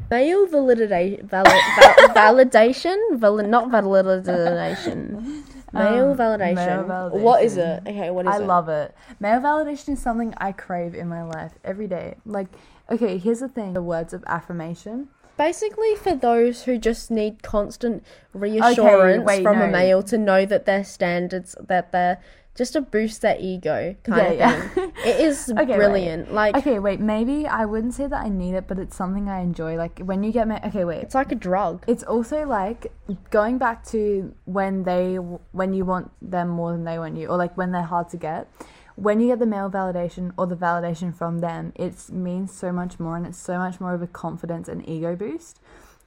Male 0.08 0.46
validation, 0.46 1.24
valid, 1.24 1.62
val- 1.80 2.08
validation, 2.14 2.96
Vali- 3.18 3.46
not 3.48 3.68
validation. 3.70 5.42
Male 5.72 6.12
Um, 6.12 6.16
validation. 6.16 6.86
male 6.86 7.10
What 7.10 7.42
is 7.42 7.56
it? 7.56 7.82
Okay, 7.86 8.10
what 8.10 8.24
is 8.26 8.32
I 8.32 8.36
it? 8.38 8.42
I 8.42 8.46
love 8.46 8.68
it. 8.68 8.94
Male 9.18 9.40
validation 9.40 9.90
is 9.94 9.98
something 10.00 10.32
I 10.38 10.52
crave 10.52 10.94
in 10.94 11.08
my 11.08 11.22
life 11.24 11.58
every 11.64 11.88
day. 11.88 12.14
Like, 12.24 12.46
okay, 12.88 13.18
here's 13.18 13.40
the 13.40 13.48
thing: 13.48 13.74
the 13.74 13.82
words 13.82 14.12
of 14.12 14.22
affirmation. 14.28 15.08
Basically, 15.36 15.94
for 15.96 16.14
those 16.14 16.62
who 16.64 16.78
just 16.78 17.10
need 17.10 17.42
constant 17.42 18.04
reassurance 18.32 19.24
wait, 19.24 19.42
from 19.42 19.60
a 19.60 19.68
male 19.68 20.02
to 20.04 20.16
know 20.18 20.46
that 20.46 20.64
their 20.66 20.84
standards, 20.84 21.54
that 21.68 21.92
they're 21.92 22.18
just 22.54 22.72
to 22.72 22.80
boost 22.80 23.20
their 23.20 23.36
ego, 23.38 23.94
kind 24.02 24.18
Yeah, 24.22 24.30
of 24.30 24.38
yeah. 24.38 24.68
thing. 24.68 24.92
It 25.04 25.20
is 25.20 25.50
Okay, 25.58 25.66
wait. 25.66 25.76
brilliant. 25.76 26.32
Like 26.32 26.56
Okay, 26.56 26.78
wait. 26.78 27.00
Maybe 27.00 27.46
I 27.46 27.66
wouldn't 27.66 27.92
say 27.92 28.06
that 28.06 28.24
I 28.24 28.30
need 28.30 28.54
it, 28.54 28.66
but 28.66 28.78
it's 28.78 28.96
something 28.96 29.28
I 29.28 29.40
enjoy. 29.40 29.76
Like 29.76 29.98
when 29.98 30.22
you 30.22 30.32
get 30.32 30.48
ma- 30.48 30.60
okay, 30.64 30.84
wait. 30.86 31.02
it's 31.02 31.14
like 31.14 31.32
a 31.32 31.34
drug. 31.34 31.84
It's 31.86 32.02
also 32.02 32.46
like 32.46 32.90
going 33.30 33.58
back 33.58 33.84
to 33.88 34.32
when 34.46 34.84
they 34.84 35.16
when 35.16 35.74
you 35.74 35.84
want 35.84 36.10
them 36.22 36.48
more 36.48 36.72
than 36.72 36.84
they 36.84 36.98
want 36.98 37.18
you, 37.18 37.26
or 37.28 37.36
like 37.36 37.54
when 37.58 37.72
they're 37.72 37.82
hard 37.82 38.08
to 38.10 38.16
get. 38.16 38.48
When 38.96 39.20
you 39.20 39.28
get 39.28 39.38
the 39.38 39.46
male 39.46 39.70
validation 39.70 40.32
or 40.38 40.46
the 40.46 40.56
validation 40.56 41.14
from 41.14 41.38
them, 41.40 41.72
it 41.76 41.94
means 42.10 42.52
so 42.52 42.72
much 42.72 42.98
more, 42.98 43.16
and 43.16 43.26
it's 43.26 43.38
so 43.38 43.58
much 43.58 43.78
more 43.80 43.94
of 43.94 44.02
a 44.02 44.06
confidence 44.06 44.68
and 44.68 44.86
ego 44.88 45.14
boost. 45.14 45.60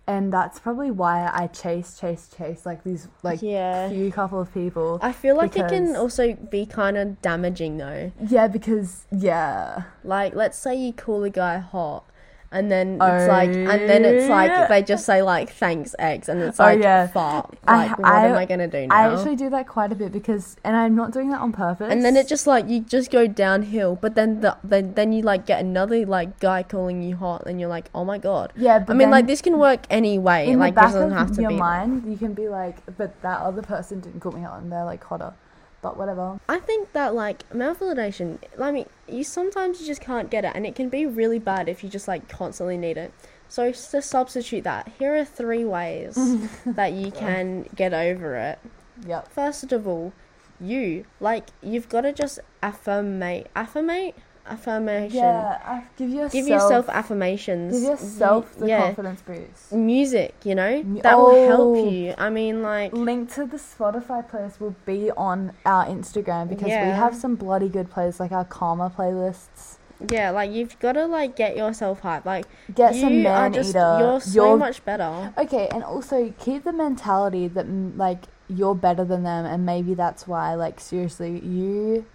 And 0.08 0.34
that's 0.34 0.60
probably 0.60 0.89
why 0.89 1.29
I 1.31 1.46
chase, 1.46 2.00
chase, 2.00 2.27
chase 2.36 2.65
like 2.65 2.84
these 2.84 3.08
like 3.22 3.43
Yeah. 3.43 3.89
few 3.89 4.12
couple 4.12 4.41
of 4.41 4.51
people. 4.51 4.98
I 5.03 5.12
feel 5.12 5.38
like 5.38 5.55
it 5.55 5.67
can 5.69 5.96
also 5.96 6.34
be 6.34 6.65
kind 6.65 6.98
of 6.98 7.22
damaging 7.22 7.77
though. 7.77 8.12
yeah, 8.19 8.48
because 8.48 9.05
yeah, 9.12 9.84
Like, 10.03 10.34
let's 10.34 10.58
say 10.58 10.74
you 10.74 10.93
call 10.93 11.24
a 11.24 11.29
guy 11.29 11.60
hot, 11.60 12.05
and 12.51 12.71
then 12.71 12.97
Oh, 12.99 13.05
it's 13.15 13.27
like, 13.27 13.49
and 13.49 13.89
then 13.89 14.05
it's 14.05 14.25
oh, 14.25 14.29
like 14.29 14.67
they 14.69 14.81
just 14.81 15.05
say 15.05 15.21
like 15.21 15.51
thanks 15.51 15.93
X, 15.99 16.27
and 16.29 16.41
it's 16.41 16.59
Oh, 16.59 16.63
like 16.63 16.81
yeah. 16.81 17.07
fuck. 17.07 17.55
I- 17.67 17.87
Like, 17.87 17.99
what 17.99 18.07
I- 18.07 18.25
am 18.27 18.37
I 18.37 18.45
gonna 18.45 18.67
do 18.67 18.87
now? 18.87 18.95
I 18.95 19.13
actually 19.13 19.35
do 19.35 19.49
that 19.51 19.67
quite 19.67 19.91
a 19.91 19.95
bit 19.95 20.11
because, 20.11 20.55
and 20.63 20.75
I'm 20.75 20.95
not 20.95 21.11
doing 21.11 21.29
that 21.29 21.41
on 21.41 21.51
purpose. 21.51 21.91
and 21.91 22.03
then 22.03 22.17
it 22.17 22.27
just 22.27 22.47
like 22.47 22.67
you 22.67 22.79
just 22.81 23.11
go 23.11 23.27
downhill, 23.27 23.95
but 23.95 24.15
then 24.15 24.41
the 24.41 24.57
then 24.63 24.93
then 24.95 25.13
you 25.13 25.21
like 25.21 25.45
get 25.45 25.59
another 25.61 26.05
like 26.05 26.39
guy 26.39 26.63
calling 26.63 27.01
you 27.03 27.15
hot, 27.17 27.43
and 27.45 27.59
you're 27.59 27.69
like, 27.69 27.89
oh 27.93 28.03
my 28.05 28.17
god. 28.17 28.51
yeah, 28.55 28.79
but 28.79 28.93
I 28.93 28.95
mean, 28.97 29.11
like 29.11 29.27
this 29.27 29.41
can 29.41 29.57
work 29.59 29.81
any 29.89 30.17
way. 30.17 30.47
in 30.47 30.59
like 30.59 30.73
the 30.73 30.81
back 30.81 30.91
doesn't 30.93 31.12
of 31.12 31.17
have 31.17 31.27
to 31.31 31.33
be 31.38 31.43
in 31.43 31.49
your 31.49 31.51
be. 31.51 31.57
mind, 31.57 32.03
you 32.12 32.17
can 32.17 32.33
be 32.33 32.49
like, 32.49 32.77
but 32.97 33.21
that 33.21 33.41
other 33.41 33.62
person 33.62 33.99
didn't 33.99 34.19
call 34.21 34.31
me 34.31 34.41
hot, 34.41 34.62
and 34.62 34.71
they're 34.71 34.85
like 34.85 35.03
hotter. 35.03 35.33
But 35.81 35.97
whatever. 35.97 36.39
I 36.49 36.59
think 36.59 36.91
that 36.93 37.15
like 37.15 37.53
male 37.53 37.75
validation, 37.75 38.39
I 38.59 38.71
mean, 38.71 38.85
you 39.07 39.23
sometimes 39.23 39.79
you 39.79 39.87
just 39.87 40.01
can't 40.01 40.29
get 40.29 40.43
it, 40.43 40.51
and 40.53 40.65
it 40.65 40.75
can 40.75 40.89
be 40.89 41.05
really 41.05 41.39
bad 41.39 41.69
if 41.69 41.83
you 41.83 41.89
just 41.89 42.07
like 42.07 42.27
constantly 42.27 42.77
need 42.77 42.97
it. 42.97 43.13
So 43.47 43.71
to 43.71 44.01
substitute 44.01 44.63
that, 44.65 44.91
here 44.99 45.15
are 45.15 45.25
three 45.25 45.65
ways 45.65 46.15
that 46.65 46.93
you 46.93 47.11
can 47.11 47.63
get 47.75 47.93
over 47.93 48.35
it. 48.35 48.59
Yep. 49.07 49.31
First 49.31 49.71
of 49.71 49.87
all, 49.87 50.13
you 50.59 51.05
like 51.19 51.47
you've 51.61 51.89
got 51.89 52.01
to 52.01 52.13
just 52.13 52.39
affirmate, 52.61 53.47
affirmate, 53.55 54.15
affirmation. 54.47 55.17
Yeah, 55.17 55.84
give 55.97 56.10
yourself 56.10 56.32
Give 56.32 56.47
yourself 56.47 56.89
affirmations. 56.89 57.73
give 57.80 57.89
yourself 57.89 58.56
the 58.56 58.67
yeah. 58.67 58.82
confidence 58.82 59.21
boost. 59.21 59.71
Music, 59.73 60.34
you 60.43 60.56
know, 60.56 60.84
that 61.04 61.17
will 61.17 61.28
Oh. 61.28 61.47
help 61.47 61.91
you. 61.91 62.13
I 62.17 62.30
mean, 62.30 62.62
like, 62.62 62.93
Link 62.93 63.32
to 63.34 63.45
the 63.45 63.58
Spotify 63.58 64.28
playlist 64.30 64.60
will 64.60 64.75
be 64.86 65.12
on 65.12 65.54
our 65.65 65.86
Instagram 65.86 66.49
because 66.49 66.65
we 66.67 66.71
have 66.73 67.15
some 67.15 67.36
bloody 67.36 67.69
good 67.69 67.89
playlists, 67.91 68.19
like 68.19 68.32
our 68.32 68.45
Karma 68.45 68.91
playlists. 68.95 69.78
yeah, 70.10 70.30
like 70.30 70.49
you've 70.49 70.80
got 70.80 70.93
to 70.93 71.06
like 71.06 71.36
get 71.36 71.58
yourself 71.58 72.02
hyped. 72.02 72.25
Like, 72.25 72.45
Get 72.73 72.95
you 72.95 73.02
some 73.02 73.21
man 73.23 73.52
just 73.54 73.71
eater. 73.71 73.97
you're 73.99 74.21
so 74.21 74.45
You're- 74.45 74.58
much 74.58 74.84
better. 74.86 75.34
Okay, 75.38 75.67
and 75.73 75.84
also 75.84 76.34
keep 76.39 76.63
the 76.63 76.71
mentality 76.71 77.47
that 77.49 77.67
like 77.97 78.23
you're 78.47 78.75
better 78.75 79.04
than 79.04 79.23
them, 79.23 79.45
and 79.45 79.65
maybe 79.65 79.93
that's 79.93 80.25
why. 80.28 80.56
Like 80.56 80.80
seriously, 80.80 81.39
you 81.39 82.06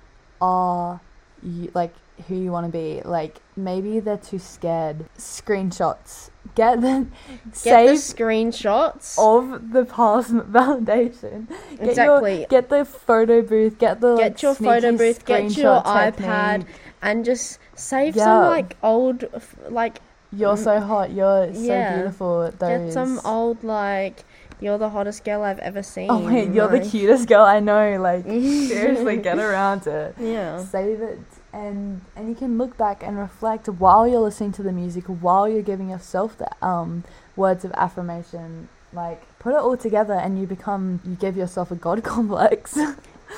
are 0.41 1.01
you, 1.43 1.71
like 1.75 1.93
who 2.29 2.37
you 2.37 2.51
want 2.53 2.67
to 2.67 2.73
be. 2.73 3.03
Like 3.05 3.41
maybe 3.57 4.01
they're 4.01 4.17
too 4.17 4.39
scared. 4.39 5.07
Screenshots. 5.19 6.31
Get 6.55 6.81
the 6.81 7.07
Get 7.29 7.51
the 7.53 7.57
save 7.57 7.99
screenshots. 7.99 9.19
of 9.19 9.73
the 9.73 9.85
past 9.85 10.33
validation. 10.35 11.49
Get 11.79 11.89
Exactly. 11.91 12.39
Your, 12.41 12.47
get 12.49 12.69
the 12.69 12.85
photo 12.85 13.43
booth. 13.43 13.79
Get 13.79 14.01
the 14.01 14.17
get 14.17 14.33
like, 14.33 14.43
your 14.43 14.55
photo 14.55 14.97
booth, 14.97 15.25
get 15.25 15.57
your 15.57 15.83
iPad, 15.83 16.59
technique. 16.61 16.77
and 17.03 17.25
just 17.25 17.59
save 17.75 18.17
Yeah. 18.17 18.25
some 18.25 18.47
like 18.47 18.77
old, 18.83 19.25
like 19.69 20.01
You're 20.33 20.57
so 20.57 20.81
hot. 20.81 21.11
You're 21.13 21.53
so 21.55 21.61
Yeah. 21.61 21.95
beautiful. 21.97 22.51
Those. 22.59 22.85
get 22.85 22.93
some 22.93 23.21
old 23.25 23.63
like 23.65 24.25
you're 24.61 24.79
the 24.79 24.89
hottest 24.91 25.25
girl 25.25 25.43
I've 25.43 25.59
ever 25.59 25.83
seen. 25.83 26.09
Oh 26.11 26.19
wait, 26.25 26.53
you're 26.53 26.69
the 26.69 26.81
cutest 26.81 27.27
girl 27.29 27.45
I 27.45 27.61
know. 27.61 27.99
Like 28.01 28.25
seriously, 28.25 29.17
get 29.17 29.39
around 29.39 29.87
it. 29.87 30.15
Yeah. 30.21 30.59
Save 30.65 31.01
it, 31.03 31.19
and 31.55 32.01
and 32.17 32.29
you 32.29 32.35
can 32.35 32.59
look 32.59 32.77
back 32.77 33.03
and 33.03 33.17
reflect 33.19 33.69
while 33.69 34.07
you're 34.09 34.21
listening 34.21 34.53
to 34.53 34.63
the 34.63 34.73
music, 34.73 35.05
while 35.07 35.49
you're 35.49 35.63
giving 35.63 35.89
yourself 35.91 36.37
the 36.37 36.51
um 36.67 37.05
words 37.37 37.65
of 37.65 37.73
affirmation. 37.73 38.69
Like 38.93 39.23
put 39.39 39.53
it 39.55 39.59
all 39.59 39.77
together, 39.77 40.15
and 40.15 40.39
you 40.39 40.47
become 40.47 41.01
you 41.05 41.15
give 41.15 41.37
yourself 41.37 41.71
a 41.71 41.77
god 41.77 42.03
complex. 42.15 42.79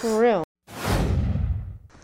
For 0.00 0.20
real. 0.20 0.42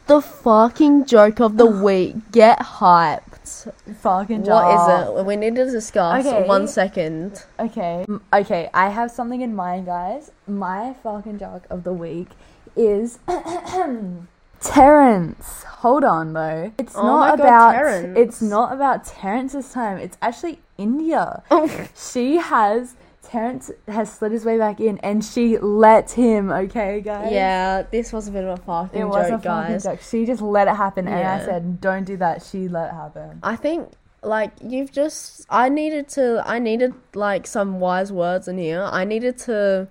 The 0.07 0.21
fucking 0.21 1.07
joke 1.07 1.41
of 1.41 1.57
the 1.57 1.67
week. 1.89 2.17
Get 2.33 2.59
hyped. 2.59 3.73
Fucking 4.01 4.41
What 4.43 4.47
job. 4.47 5.15
is 5.15 5.21
it? 5.21 5.27
We 5.27 5.37
need 5.37 5.57
to 5.57 5.71
discuss. 5.71 6.27
Okay. 6.27 6.47
One 6.47 6.69
second. 6.69 7.45
Okay. 7.59 8.05
Okay, 8.33 8.69
I 8.75 8.91
have 8.91 9.11
something 9.11 9.41
in 9.41 9.55
mind, 9.55 9.87
guys. 9.87 10.31
My 10.47 10.95
fucking 11.03 11.39
joke 11.39 11.65
of 11.71 11.85
the 11.85 11.93
week 11.93 12.29
is 12.77 13.19
Terrence. 14.63 15.65
Hold 15.65 16.05
on 16.05 16.33
though. 16.33 16.73
It's 16.79 16.95
Oh 16.97 17.03
not 17.03 17.39
God, 17.39 17.41
about 17.45 17.73
Terrence. 17.73 18.19
it's 18.19 18.43
not 18.43 18.73
about 18.73 19.05
Terrence 19.05 19.53
this 19.53 19.73
time. 19.73 19.99
It's 19.99 20.17
actually 20.23 20.61
India. 20.79 21.43
she 21.97 22.37
has 22.37 22.95
Terrence 23.23 23.71
has 23.89 24.13
slid 24.13 24.33
his 24.33 24.45
way 24.45 24.59
back 24.59 24.81
in 24.81 24.99
and 24.99 25.25
she 25.25 25.57
let 25.59 26.11
him, 26.13 26.51
okay, 26.51 27.01
guys? 27.01 27.33
Yeah, 27.33 27.83
this 27.91 28.13
was 28.13 28.29
a 28.29 28.31
bit 28.31 28.45
of 28.45 28.59
a 28.59 28.63
fucking 28.63 29.01
It 29.01 29.05
was 29.05 29.27
a 29.27 29.31
joke, 29.31 29.43
fucking 29.45 29.73
guys. 29.73 29.85
joke. 29.85 30.01
She 30.03 30.27
just 30.27 30.43
let 30.43 30.69
it 30.69 30.77
happen 30.77 31.09
and 31.09 31.17
I 31.27 31.45
said, 31.45 31.81
Don't 31.81 32.05
do 32.05 32.17
that. 32.19 32.43
She 32.43 32.69
let 32.69 32.91
it 32.91 32.95
happen. 32.95 33.41
I 33.43 33.57
think 33.57 33.89
like 34.25 34.53
you've 34.65 34.93
just 34.93 35.45
I 35.51 35.69
needed 35.69 36.09
to 36.11 36.43
I 36.47 36.61
needed 36.61 36.95
like 37.15 37.47
some 37.47 37.81
wise 37.81 38.13
words 38.13 38.47
in 38.47 38.59
here. 38.59 38.83
I 38.93 39.05
needed 39.05 39.37
to 39.39 39.89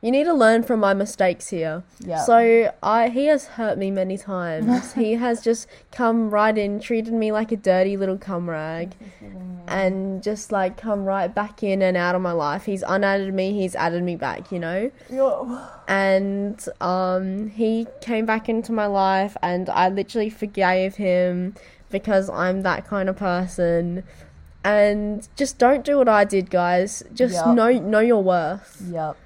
You 0.00 0.12
need 0.12 0.24
to 0.24 0.32
learn 0.32 0.62
from 0.62 0.78
my 0.78 0.94
mistakes 0.94 1.48
here. 1.48 1.82
Yeah. 1.98 2.22
So 2.22 2.72
I 2.82 3.08
he 3.08 3.26
has 3.26 3.46
hurt 3.46 3.78
me 3.78 3.90
many 3.90 4.16
times. 4.16 4.92
he 4.94 5.14
has 5.14 5.42
just 5.42 5.66
come 5.90 6.30
right 6.30 6.56
in, 6.56 6.78
treated 6.78 7.12
me 7.12 7.32
like 7.32 7.50
a 7.50 7.56
dirty 7.56 7.96
little 7.96 8.16
cum 8.16 8.48
rag, 8.48 8.94
and 9.66 10.22
just 10.22 10.52
like 10.52 10.76
come 10.76 11.04
right 11.04 11.34
back 11.34 11.64
in 11.64 11.82
and 11.82 11.96
out 11.96 12.14
of 12.14 12.22
my 12.22 12.30
life. 12.30 12.64
He's 12.64 12.84
unadded 12.86 13.34
me. 13.34 13.52
He's 13.52 13.74
added 13.74 14.04
me 14.04 14.14
back. 14.14 14.52
You 14.52 14.60
know. 14.60 14.90
And 15.88 16.64
um, 16.80 17.48
he 17.48 17.88
came 18.00 18.24
back 18.24 18.48
into 18.48 18.70
my 18.70 18.86
life, 18.86 19.36
and 19.42 19.68
I 19.68 19.88
literally 19.88 20.30
forgave 20.30 20.94
him 20.94 21.56
because 21.90 22.30
I'm 22.30 22.62
that 22.62 22.86
kind 22.86 23.08
of 23.08 23.16
person. 23.16 24.04
And 24.62 25.26
just 25.34 25.58
don't 25.58 25.84
do 25.84 25.98
what 25.98 26.08
I 26.08 26.24
did, 26.24 26.50
guys. 26.50 27.02
Just 27.12 27.34
Yup. 27.34 27.56
know 27.56 27.72
know 27.72 28.00
your 28.00 28.22
worth. 28.22 28.80
Yep. 28.88 29.16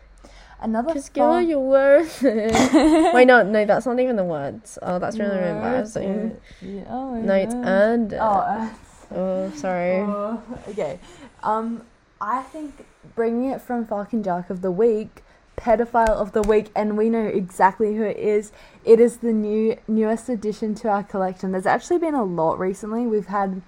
Another 0.63 0.95
girl, 0.95 1.33
fun- 1.35 1.49
you're 1.49 1.59
worth 1.59 2.23
it. 2.25 3.15
Wait, 3.15 3.27
no, 3.27 3.43
no, 3.43 3.65
that's 3.65 3.85
not 3.87 3.99
even 4.01 4.17
the 4.17 4.25
words. 4.25 4.79
Oh, 4.83 4.99
that's 4.99 5.19
really 5.19 5.37
embarrassing. 5.37 6.37
Yeah, 6.61 6.85
oh 6.89 7.15
No, 7.21 7.35
it's 7.35 7.55
God. 7.55 7.67
earned 7.67 8.13
it. 8.13 8.19
Oh, 8.21 8.25
uh, 8.25 8.69
Oh, 9.15 9.51
sorry. 9.57 9.97
Oh, 10.01 10.43
okay. 10.69 10.99
Um, 11.43 11.83
I 12.21 12.43
think 12.43 12.87
bringing 13.15 13.51
it 13.51 13.61
from 13.61 13.85
fucking 13.87 14.23
Jack 14.23 14.49
of 14.49 14.63
the 14.63 14.71
week, 14.71 15.23
pedophile 15.57 16.09
of 16.09 16.33
the 16.33 16.43
week, 16.43 16.71
and 16.75 16.97
we 16.97 17.11
know 17.11 17.27
exactly 17.27 17.95
who 17.97 18.05
it 18.05 18.17
is. 18.17 18.53
It 18.85 19.01
is 19.01 19.19
the 19.19 19.33
new 19.33 19.77
newest 19.89 20.29
addition 20.29 20.75
to 20.77 20.89
our 20.89 21.03
collection. 21.03 21.53
There's 21.53 21.67
actually 21.67 21.99
been 21.99 22.15
a 22.15 22.25
lot 22.25 22.59
recently. 22.59 23.07
We've 23.07 23.27
had, 23.27 23.61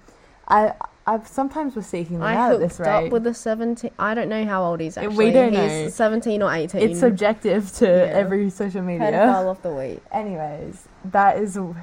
I, 0.47 0.73
I've 1.07 1.27
sometimes 1.27 1.75
was 1.75 1.85
seeking 1.85 2.17
them 2.17 2.23
I 2.27 2.35
out 2.35 2.53
at 2.53 2.59
hooked 2.61 2.79
rate. 2.79 2.87
up 3.07 3.11
with 3.11 3.27
a 3.27 3.33
17. 3.33 3.91
I 3.99 4.15
don't 4.15 4.27
know 4.27 4.43
how 4.43 4.63
old 4.63 4.79
he's 4.79 4.97
actually. 4.97 5.15
We 5.15 5.31
don't 5.31 5.53
he's 5.53 5.83
know. 5.83 5.89
17 5.89 6.41
or 6.41 6.51
18. 6.51 6.81
it's 6.81 6.99
subjective 6.99 7.71
to 7.73 7.85
Yeah. 7.85 7.91
every 8.21 8.49
social 8.49 8.81
media. 8.81 9.11
Pedophile 9.11 9.51
of 9.51 9.61
the 9.61 9.71
week. 9.71 10.01
Anyways, 10.11 10.87
that 11.11 11.37
is 11.37 11.53
who 11.55 11.75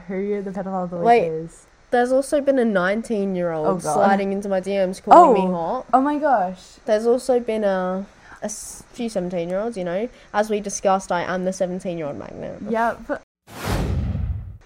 the 0.42 0.50
pedophile 0.50 0.85
of 0.85 0.90
the 0.90 0.96
week 0.96 1.04
Wait. 1.06 1.26
is. 1.28 1.66
There's 1.92 2.11
also 2.11 2.40
been 2.40 2.58
a 2.58 2.64
19 2.64 3.37
year 3.37 3.52
Oh, 3.52 3.64
old 3.66 3.82
God. 3.82 3.94
sliding 3.94 4.32
into 4.32 4.48
my 4.48 4.61
DMs 4.61 5.00
calling 5.00 5.35
me 5.35 5.40
Oh. 5.48 5.52
hot. 5.52 5.87
Oh 5.94 6.00
my 6.00 6.18
gosh. 6.18 6.78
There's 6.85 7.06
also 7.06 7.38
been 7.38 7.62
a, 7.62 8.04
a 8.40 8.46
s- 8.46 8.82
few 8.92 9.08
17 9.08 9.48
year 9.48 9.61
olds, 9.61 9.76
you 9.76 9.85
know. 9.85 10.08
As 10.35 10.50
we 10.50 10.58
discussed, 10.58 11.12
I 11.12 11.22
am 11.22 11.44
the 11.44 11.52
17 11.52 11.96
year 11.96 12.08
old 12.08 12.18
magnet. 12.18 12.58
Yep. 12.68 13.22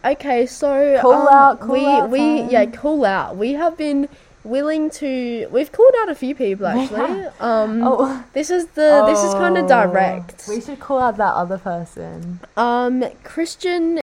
Okay, 0.04 0.46
so 0.46 0.98
Call 1.00 1.12
um, 1.14 1.28
out, 1.34 1.60
call 1.60 1.68
we 1.72 1.84
out 1.84 2.10
we 2.10 2.18
time. 2.42 2.50
yeah 2.50 2.66
call 2.66 3.04
out. 3.04 3.36
We 3.36 3.54
have 3.54 3.76
been 3.76 4.08
willing 4.46 4.90
to. 5.02 5.46
We've 5.50 5.70
called 5.72 5.92
out 6.02 6.08
a 6.08 6.14
few 6.14 6.34
people 6.34 6.66
actually. 6.66 7.26
Um, 7.40 7.82
Oh. 7.84 8.24
this 8.32 8.48
is 8.50 8.66
the 8.78 9.04
this 9.06 9.22
is 9.22 9.34
kind 9.34 9.56
Oh, 9.58 9.62
of 9.62 9.68
direct. 9.68 10.46
We 10.48 10.60
should 10.60 10.80
call 10.80 10.98
out 11.00 11.16
that 11.18 11.34
other 11.34 11.58
person. 11.58 12.40
Um, 12.56 13.04
Christian 13.24 14.00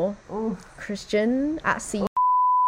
Ooh, 0.00 0.56
Christian 0.78 1.60
at 1.64 1.82
sea. 1.82 2.06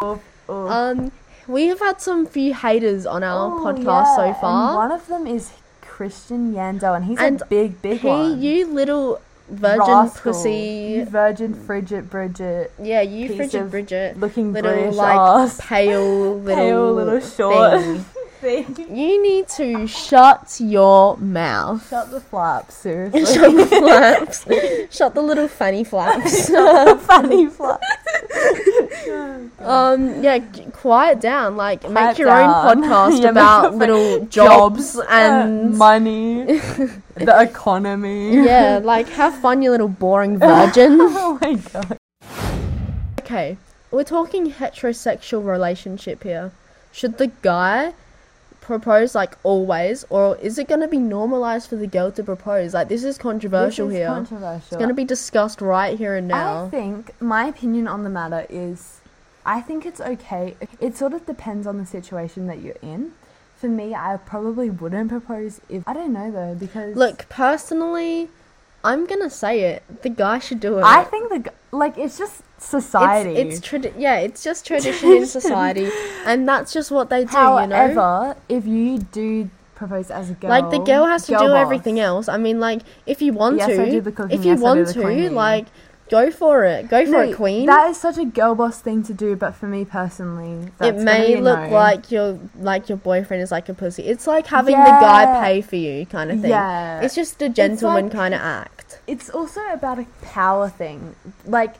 ooh. 0.04 0.20
Um, 0.48 1.10
we 1.48 1.66
have 1.68 1.80
had 1.80 2.00
some 2.00 2.26
few 2.26 2.52
haters 2.54 3.06
on 3.06 3.24
our 3.24 3.50
Oh, 3.50 3.64
podcast 3.64 3.84
yeah, 3.84 4.16
so 4.16 4.22
And 4.22 4.36
far. 4.36 4.76
one 4.76 4.92
of 4.92 5.06
them 5.08 5.26
is 5.26 5.52
Christian 5.80 6.52
Yando, 6.54 6.94
and 6.94 7.04
he's 7.06 7.18
And 7.18 7.40
a 7.40 7.46
big, 7.46 7.80
big 7.80 8.00
He, 8.00 8.08
one. 8.08 8.40
you 8.42 8.66
little 8.66 9.20
virgin 9.48 9.78
Rascal. 9.78 10.32
pussy. 10.32 10.52
You 10.96 11.04
virgin, 11.04 11.54
frigid, 11.54 12.08
Bridget, 12.10 12.72
Yeah, 12.82 13.02
you 13.02 13.34
frigid 13.36 13.70
Bridget. 13.70 14.18
looking 14.18 14.52
Little 14.52 14.72
British 14.72 14.94
like 14.96 15.16
ass. 15.16 15.60
pale 15.62 16.36
little 16.38 16.54
Pale 16.64 16.94
little 16.94 17.20
short 17.20 17.80
thing. 17.82 18.04
You 19.04 19.22
need 19.22 19.48
to 19.56 19.86
shut 19.86 20.56
your 20.60 21.16
mouth. 21.18 21.86
Shut 21.90 22.10
the 22.10 22.20
flaps, 22.20 22.74
seriously. 22.74 23.24
Shut 23.34 23.54
the 23.56 23.66
flaps. 23.66 24.44
Shut 24.96 25.14
the 25.14 25.20
little 25.22 25.46
funny 25.48 25.84
flaps. 25.84 26.48
Funny 27.06 27.46
flaps. 27.48 27.86
um, 29.60 30.22
yeah, 30.22 30.38
g- 30.38 30.64
quiet 30.72 31.20
down. 31.20 31.56
Like, 31.56 31.82
Quiet 31.82 31.92
make 31.92 32.18
your 32.18 32.28
down. 32.28 32.78
own 32.78 32.82
podcast 32.84 33.22
Yeah, 33.22 33.28
about 33.28 33.74
little 33.74 34.24
jobs, 34.26 34.96
uh, 34.96 35.04
and 35.10 35.76
money, 35.76 36.44
the 36.44 37.36
economy. 37.42 38.42
yeah, 38.44 38.80
like 38.82 39.08
have 39.10 39.34
fun, 39.40 39.60
you 39.62 39.70
little 39.70 39.88
boring 39.88 40.38
virgin. 40.38 40.96
oh 41.00 41.38
my 41.42 41.54
god. 41.72 41.98
okay, 43.20 43.56
we're 43.90 44.04
talking 44.04 44.50
heterosexual 44.52 45.44
relationship 45.46 46.22
here. 46.22 46.52
Should 46.92 47.18
the 47.18 47.28
guy 47.42 47.92
propose 48.64 49.14
like 49.14 49.36
always, 49.42 50.04
or 50.10 50.36
is 50.38 50.58
it 50.58 50.68
going 50.68 50.80
to 50.80 50.88
be 50.88 50.98
normalized 50.98 51.68
for 51.68 51.76
the 51.76 51.86
girl 51.86 52.10
to 52.12 52.24
propose? 52.24 52.74
Like, 52.74 52.88
this 52.88 53.04
is 53.04 53.18
controversial 53.18 53.86
This 53.88 53.94
is 53.94 53.98
here. 53.98 54.08
Controversial. 54.08 54.56
It's 54.56 54.76
going 54.76 54.88
to 54.88 54.94
be 54.94 55.04
discussed 55.04 55.60
right 55.60 55.96
here 55.96 56.16
and 56.16 56.28
now. 56.28 56.66
I 56.66 56.70
think 56.70 57.20
my 57.20 57.46
opinion 57.46 57.86
on 57.86 58.02
the 58.02 58.10
matter 58.10 58.46
is 58.48 59.00
I 59.46 59.60
think 59.60 59.84
it's 59.84 60.00
okay. 60.00 60.56
It 60.80 60.96
sort 60.96 61.12
of 61.12 61.26
depends 61.26 61.66
on 61.66 61.78
the 61.78 61.86
situation 61.86 62.46
that 62.46 62.60
you're 62.60 62.76
in. 62.82 63.12
For 63.56 63.68
me, 63.68 63.94
I 63.94 64.16
probably 64.16 64.70
wouldn't 64.70 65.10
propose 65.10 65.60
if 65.68 65.86
I 65.86 65.94
don't 65.94 66.12
know 66.12 66.30
though 66.30 66.54
because 66.54 66.96
Look, 66.96 67.28
personally, 67.28 68.28
I'm 68.82 69.06
gonna 69.06 69.30
say 69.30 69.60
it. 69.60 70.02
The 70.02 70.08
guy 70.10 70.38
should 70.38 70.60
do 70.60 70.78
it. 70.78 70.84
I 70.84 71.04
think 71.04 71.30
the 71.30 71.52
like 71.70 71.96
it's 71.96 72.18
just 72.18 72.42
society. 72.64 73.30
It's, 73.36 73.58
it's 73.58 73.68
tradi- 73.68 73.94
yeah, 73.98 74.16
it's 74.16 74.42
just 74.42 74.66
tradition 74.66 75.10
in 75.12 75.26
society, 75.26 75.90
and 76.26 76.48
that's 76.48 76.72
just 76.72 76.90
what 76.90 77.10
they 77.10 77.24
do. 77.24 77.30
you 77.36 77.66
know, 77.66 77.76
However, 77.76 78.36
if 78.48 78.66
you 78.66 78.98
do 78.98 79.50
propose 79.74 80.10
as 80.10 80.30
a 80.30 80.34
girl, 80.34 80.50
like 80.50 80.70
the 80.70 80.78
girl 80.78 81.06
has 81.06 81.26
to 81.26 81.32
girl 81.32 81.40
do 81.42 81.48
boss. 81.48 81.62
everything 81.62 82.00
else. 82.00 82.28
I 82.28 82.36
mean, 82.38 82.60
like 82.60 82.82
if 83.06 83.20
you 83.22 83.32
want 83.32 83.58
Yes, 83.58 83.68
to, 83.68 83.90
do 83.90 84.00
the 84.00 84.12
cooking, 84.12 84.38
if 84.38 84.44
you 84.44 84.52
yes, 84.52 84.60
want 84.60 84.88
to, 84.88 85.30
like 85.30 85.66
go 86.10 86.30
for 86.30 86.64
it. 86.64 86.88
Go 86.88 87.04
for 87.06 87.10
No, 87.12 87.20
it, 87.20 87.34
queen. 87.36 87.66
That 87.66 87.90
is 87.90 87.96
such 87.96 88.18
a 88.18 88.24
girl 88.24 88.54
boss 88.54 88.78
thing 88.80 89.02
to 89.04 89.14
do, 89.14 89.36
but 89.36 89.54
for 89.54 89.66
me 89.66 89.84
personally, 89.84 90.70
that's 90.78 91.00
it 91.00 91.02
may 91.04 91.36
look 91.40 91.58
no. 91.60 91.68
like 91.70 92.10
your 92.12 92.38
like 92.58 92.88
your 92.88 92.98
boyfriend 92.98 93.42
is 93.42 93.50
like 93.50 93.68
a 93.68 93.74
pussy. 93.74 94.04
It's 94.04 94.26
like 94.26 94.46
having 94.46 94.76
the 94.78 94.84
guy 94.84 95.42
pay 95.44 95.60
for 95.60 95.76
you, 95.76 96.06
kind 96.06 96.30
of 96.30 96.40
thing. 96.40 96.50
Yeah. 96.50 97.00
It's 97.00 97.14
just 97.14 97.40
a 97.42 97.48
gentleman 97.48 98.04
like- 98.04 98.12
kind 98.12 98.34
of 98.34 98.40
act. 98.40 99.00
it's 99.06 99.28
also 99.28 99.60
about 99.72 99.98
a 99.98 100.06
power 100.22 100.68
thing 100.68 101.14
like 101.46 101.74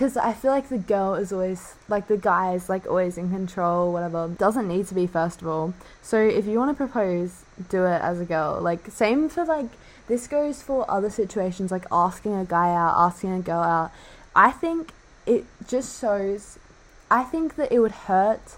because 0.00 0.16
i 0.16 0.32
feel 0.32 0.50
like 0.50 0.70
the 0.70 0.78
girl 0.78 1.12
is 1.12 1.30
always 1.30 1.74
like 1.86 2.08
the 2.08 2.16
guy 2.16 2.54
is 2.54 2.70
like 2.70 2.86
always 2.86 3.18
in 3.18 3.28
control 3.28 3.92
whatever. 3.92 4.28
Doesn't 4.28 4.66
need 4.66 4.86
to 4.86 4.94
be 4.94 5.06
first 5.06 5.42
of 5.42 5.48
all. 5.48 5.74
So 6.00 6.16
if 6.16 6.46
you 6.46 6.56
want 6.58 6.70
to 6.70 6.74
propose 6.74 7.44
do 7.68 7.84
it 7.84 8.00
as 8.00 8.18
a 8.18 8.24
girl. 8.24 8.58
Like 8.62 8.86
same 8.90 9.28
for 9.28 9.44
like 9.44 9.68
this 10.06 10.26
goes 10.26 10.62
for 10.62 10.90
other 10.90 11.10
situations 11.10 11.70
like 11.70 11.84
asking 11.92 12.34
a 12.34 12.46
guy 12.46 12.70
out 12.74 12.94
asking 12.96 13.34
a 13.34 13.40
girl 13.40 13.62
out. 13.62 13.90
I 14.34 14.52
think 14.52 14.92
it 15.26 15.44
just 15.68 16.00
shows 16.00 16.58
i 17.10 17.22
think 17.22 17.56
that 17.56 17.70
it 17.70 17.80
would 17.80 17.92
hurt 18.08 18.56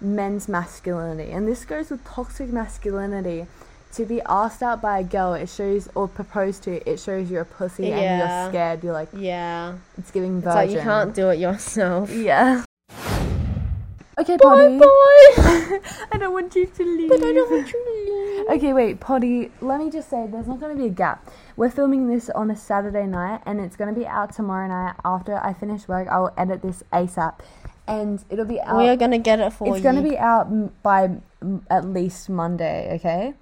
men's 0.00 0.48
masculinity. 0.48 1.32
And 1.32 1.48
this 1.48 1.64
goes 1.64 1.90
with 1.90 2.04
toxic 2.04 2.50
masculinity 2.50 3.46
to 3.94 4.04
be 4.06 4.20
asked 4.26 4.62
out 4.62 4.80
by 4.80 5.00
a 5.00 5.04
girl, 5.04 5.34
it 5.34 5.48
shows 5.48 5.88
or 5.94 6.06
proposed 6.08 6.62
to, 6.64 6.88
it 6.88 7.00
shows 7.00 7.30
you're 7.30 7.42
a 7.42 7.44
pussy 7.44 7.90
and 7.92 8.18
you're 8.20 8.48
scared. 8.50 8.84
You're 8.84 8.92
like, 8.92 9.08
Yeah, 9.12 9.74
it's 9.98 10.10
giving 10.10 10.36
it's 10.38 10.44
virgin. 10.44 10.56
like 10.56 10.70
you 10.70 10.80
can't 10.80 11.14
do 11.14 11.30
it 11.30 11.38
yourself. 11.38 12.10
Yeah. 12.10 12.64
Okay, 14.18 14.36
Bye 14.36 14.42
Potty. 14.42 14.78
bye. 14.78 15.80
I 16.12 16.18
don't 16.18 16.32
want 16.34 16.54
you 16.54 16.66
to 16.66 16.84
leave. 16.84 17.08
But 17.08 17.22
I 17.24 17.32
don't 17.32 17.50
want 17.50 17.72
you 17.72 17.84
to 17.84 18.44
leave. 18.50 18.56
Okay, 18.58 18.72
wait, 18.74 19.00
Potty. 19.00 19.50
Let 19.62 19.80
me 19.80 19.90
just 19.90 20.10
say, 20.10 20.26
there's 20.30 20.46
not 20.46 20.60
going 20.60 20.76
to 20.76 20.82
be 20.82 20.88
a 20.88 20.92
gap. 20.92 21.26
We're 21.56 21.70
filming 21.70 22.06
this 22.08 22.28
on 22.30 22.50
a 22.50 22.56
Saturday 22.56 23.06
night, 23.06 23.40
and 23.46 23.60
it's 23.60 23.76
going 23.76 23.92
to 23.94 23.98
be 23.98 24.06
out 24.06 24.34
tomorrow 24.34 24.68
night. 24.68 24.96
After 25.06 25.36
I 25.38 25.54
finish 25.54 25.88
work, 25.88 26.06
I 26.08 26.18
will 26.18 26.34
edit 26.36 26.60
this 26.60 26.82
ASAP, 26.92 27.38
and 27.86 28.22
it'll 28.28 28.44
be 28.44 28.60
out. 28.60 28.76
We 28.76 28.88
are 28.88 28.96
gonna 28.96 29.18
get 29.18 29.40
it 29.40 29.52
for 29.54 29.64
it's 29.64 29.68
you. 29.70 29.74
It's 29.76 29.82
going 29.82 29.96
to 29.96 30.02
be 30.10 30.18
out 30.18 30.82
by 30.82 31.04
m- 31.40 31.64
at 31.70 31.86
least 31.86 32.28
Monday, 32.28 32.92
okay? 32.96 33.32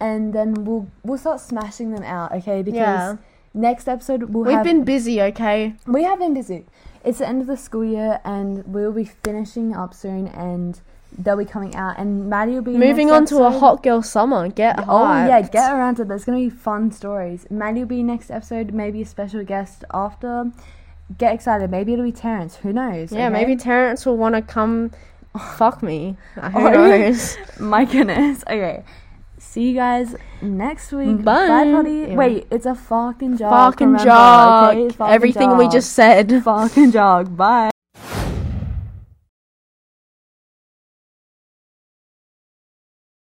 And 0.00 0.32
then 0.32 0.54
we'll 0.64 0.88
we'll 1.02 1.18
start 1.18 1.40
smashing 1.40 1.90
them 1.92 2.04
out, 2.04 2.32
okay? 2.32 2.62
Because 2.62 2.76
Yeah. 2.78 3.16
next 3.54 3.88
episode 3.88 4.24
we'll 4.30 4.44
We've 4.44 4.54
have 4.54 4.64
been 4.64 4.84
busy, 4.84 5.20
okay? 5.22 5.74
we 5.86 6.04
have 6.04 6.18
been 6.20 6.34
busy. 6.34 6.66
It's 7.04 7.18
the 7.18 7.28
end 7.28 7.40
of 7.40 7.46
the 7.46 7.56
school 7.56 7.84
year, 7.84 8.20
and 8.24 8.64
we'll 8.66 8.92
be 8.92 9.04
finishing 9.04 9.74
up 9.74 9.94
soon, 9.94 10.26
and 10.28 10.80
they'll 11.16 11.36
be 11.36 11.44
coming 11.44 11.74
out. 11.74 11.98
And 11.98 12.28
Maddie 12.28 12.52
will 12.52 12.62
be 12.62 12.76
Moving 12.76 13.10
on 13.10 13.20
next 13.22 13.30
to 13.30 13.42
a 13.44 13.50
hot 13.50 13.82
girl 13.82 14.02
summer. 14.02 14.48
Get 14.48 14.84
Oh 14.86 15.02
yeah, 15.26 15.40
get 15.40 15.72
around 15.72 15.96
to 15.96 16.02
it. 16.02 16.08
There's 16.08 16.24
gonna 16.24 16.38
be 16.38 16.50
fun 16.50 16.92
stories. 16.92 17.46
Maddie 17.50 17.80
will 17.80 17.86
be 17.88 18.02
next 18.02 18.30
episode. 18.30 18.72
Maybe 18.72 19.02
a 19.02 19.06
special 19.06 19.42
guest 19.44 19.84
after. 19.92 20.52
Get 21.16 21.32
excited. 21.34 21.70
Maybe 21.70 21.94
it'll 21.94 22.04
be 22.04 22.12
Terrence. 22.12 22.56
Who 22.56 22.72
knows? 22.72 23.10
Yeah, 23.10 23.26
okay? 23.26 23.32
maybe 23.32 23.56
Terrence 23.56 24.04
will 24.04 24.18
want 24.18 24.34
to 24.34 24.42
come 24.42 24.90
fuck 25.56 25.82
me. 25.82 26.16
Who 26.34 26.40
Oh. 26.68 26.70
knows? 26.70 27.36
My 27.58 27.84
goodness. 27.84 28.44
Okay. 28.46 28.82
See 29.48 29.70
you 29.70 29.74
guys 29.74 30.14
next 30.42 30.92
week. 30.92 31.08
Mm-hmm. 31.08 31.22
Bye. 31.24 31.48
Bye, 31.48 31.72
Potty. 31.72 31.90
Yeah. 31.90 32.16
Wait, 32.16 32.46
it's 32.50 32.66
a 32.66 32.74
fucking 32.74 33.38
jog. 33.38 33.50
Fucking 33.50 33.86
remember, 33.86 34.04
jog. 34.04 34.76
okay? 34.76 34.94
Fucking 34.94 35.14
Everything 35.14 35.56
we 35.56 35.64
jog. 35.64 35.72
just 35.72 35.92
said. 35.94 36.44
Fucking 36.44 36.92
jog. 36.92 37.34
Bye. 37.34 37.70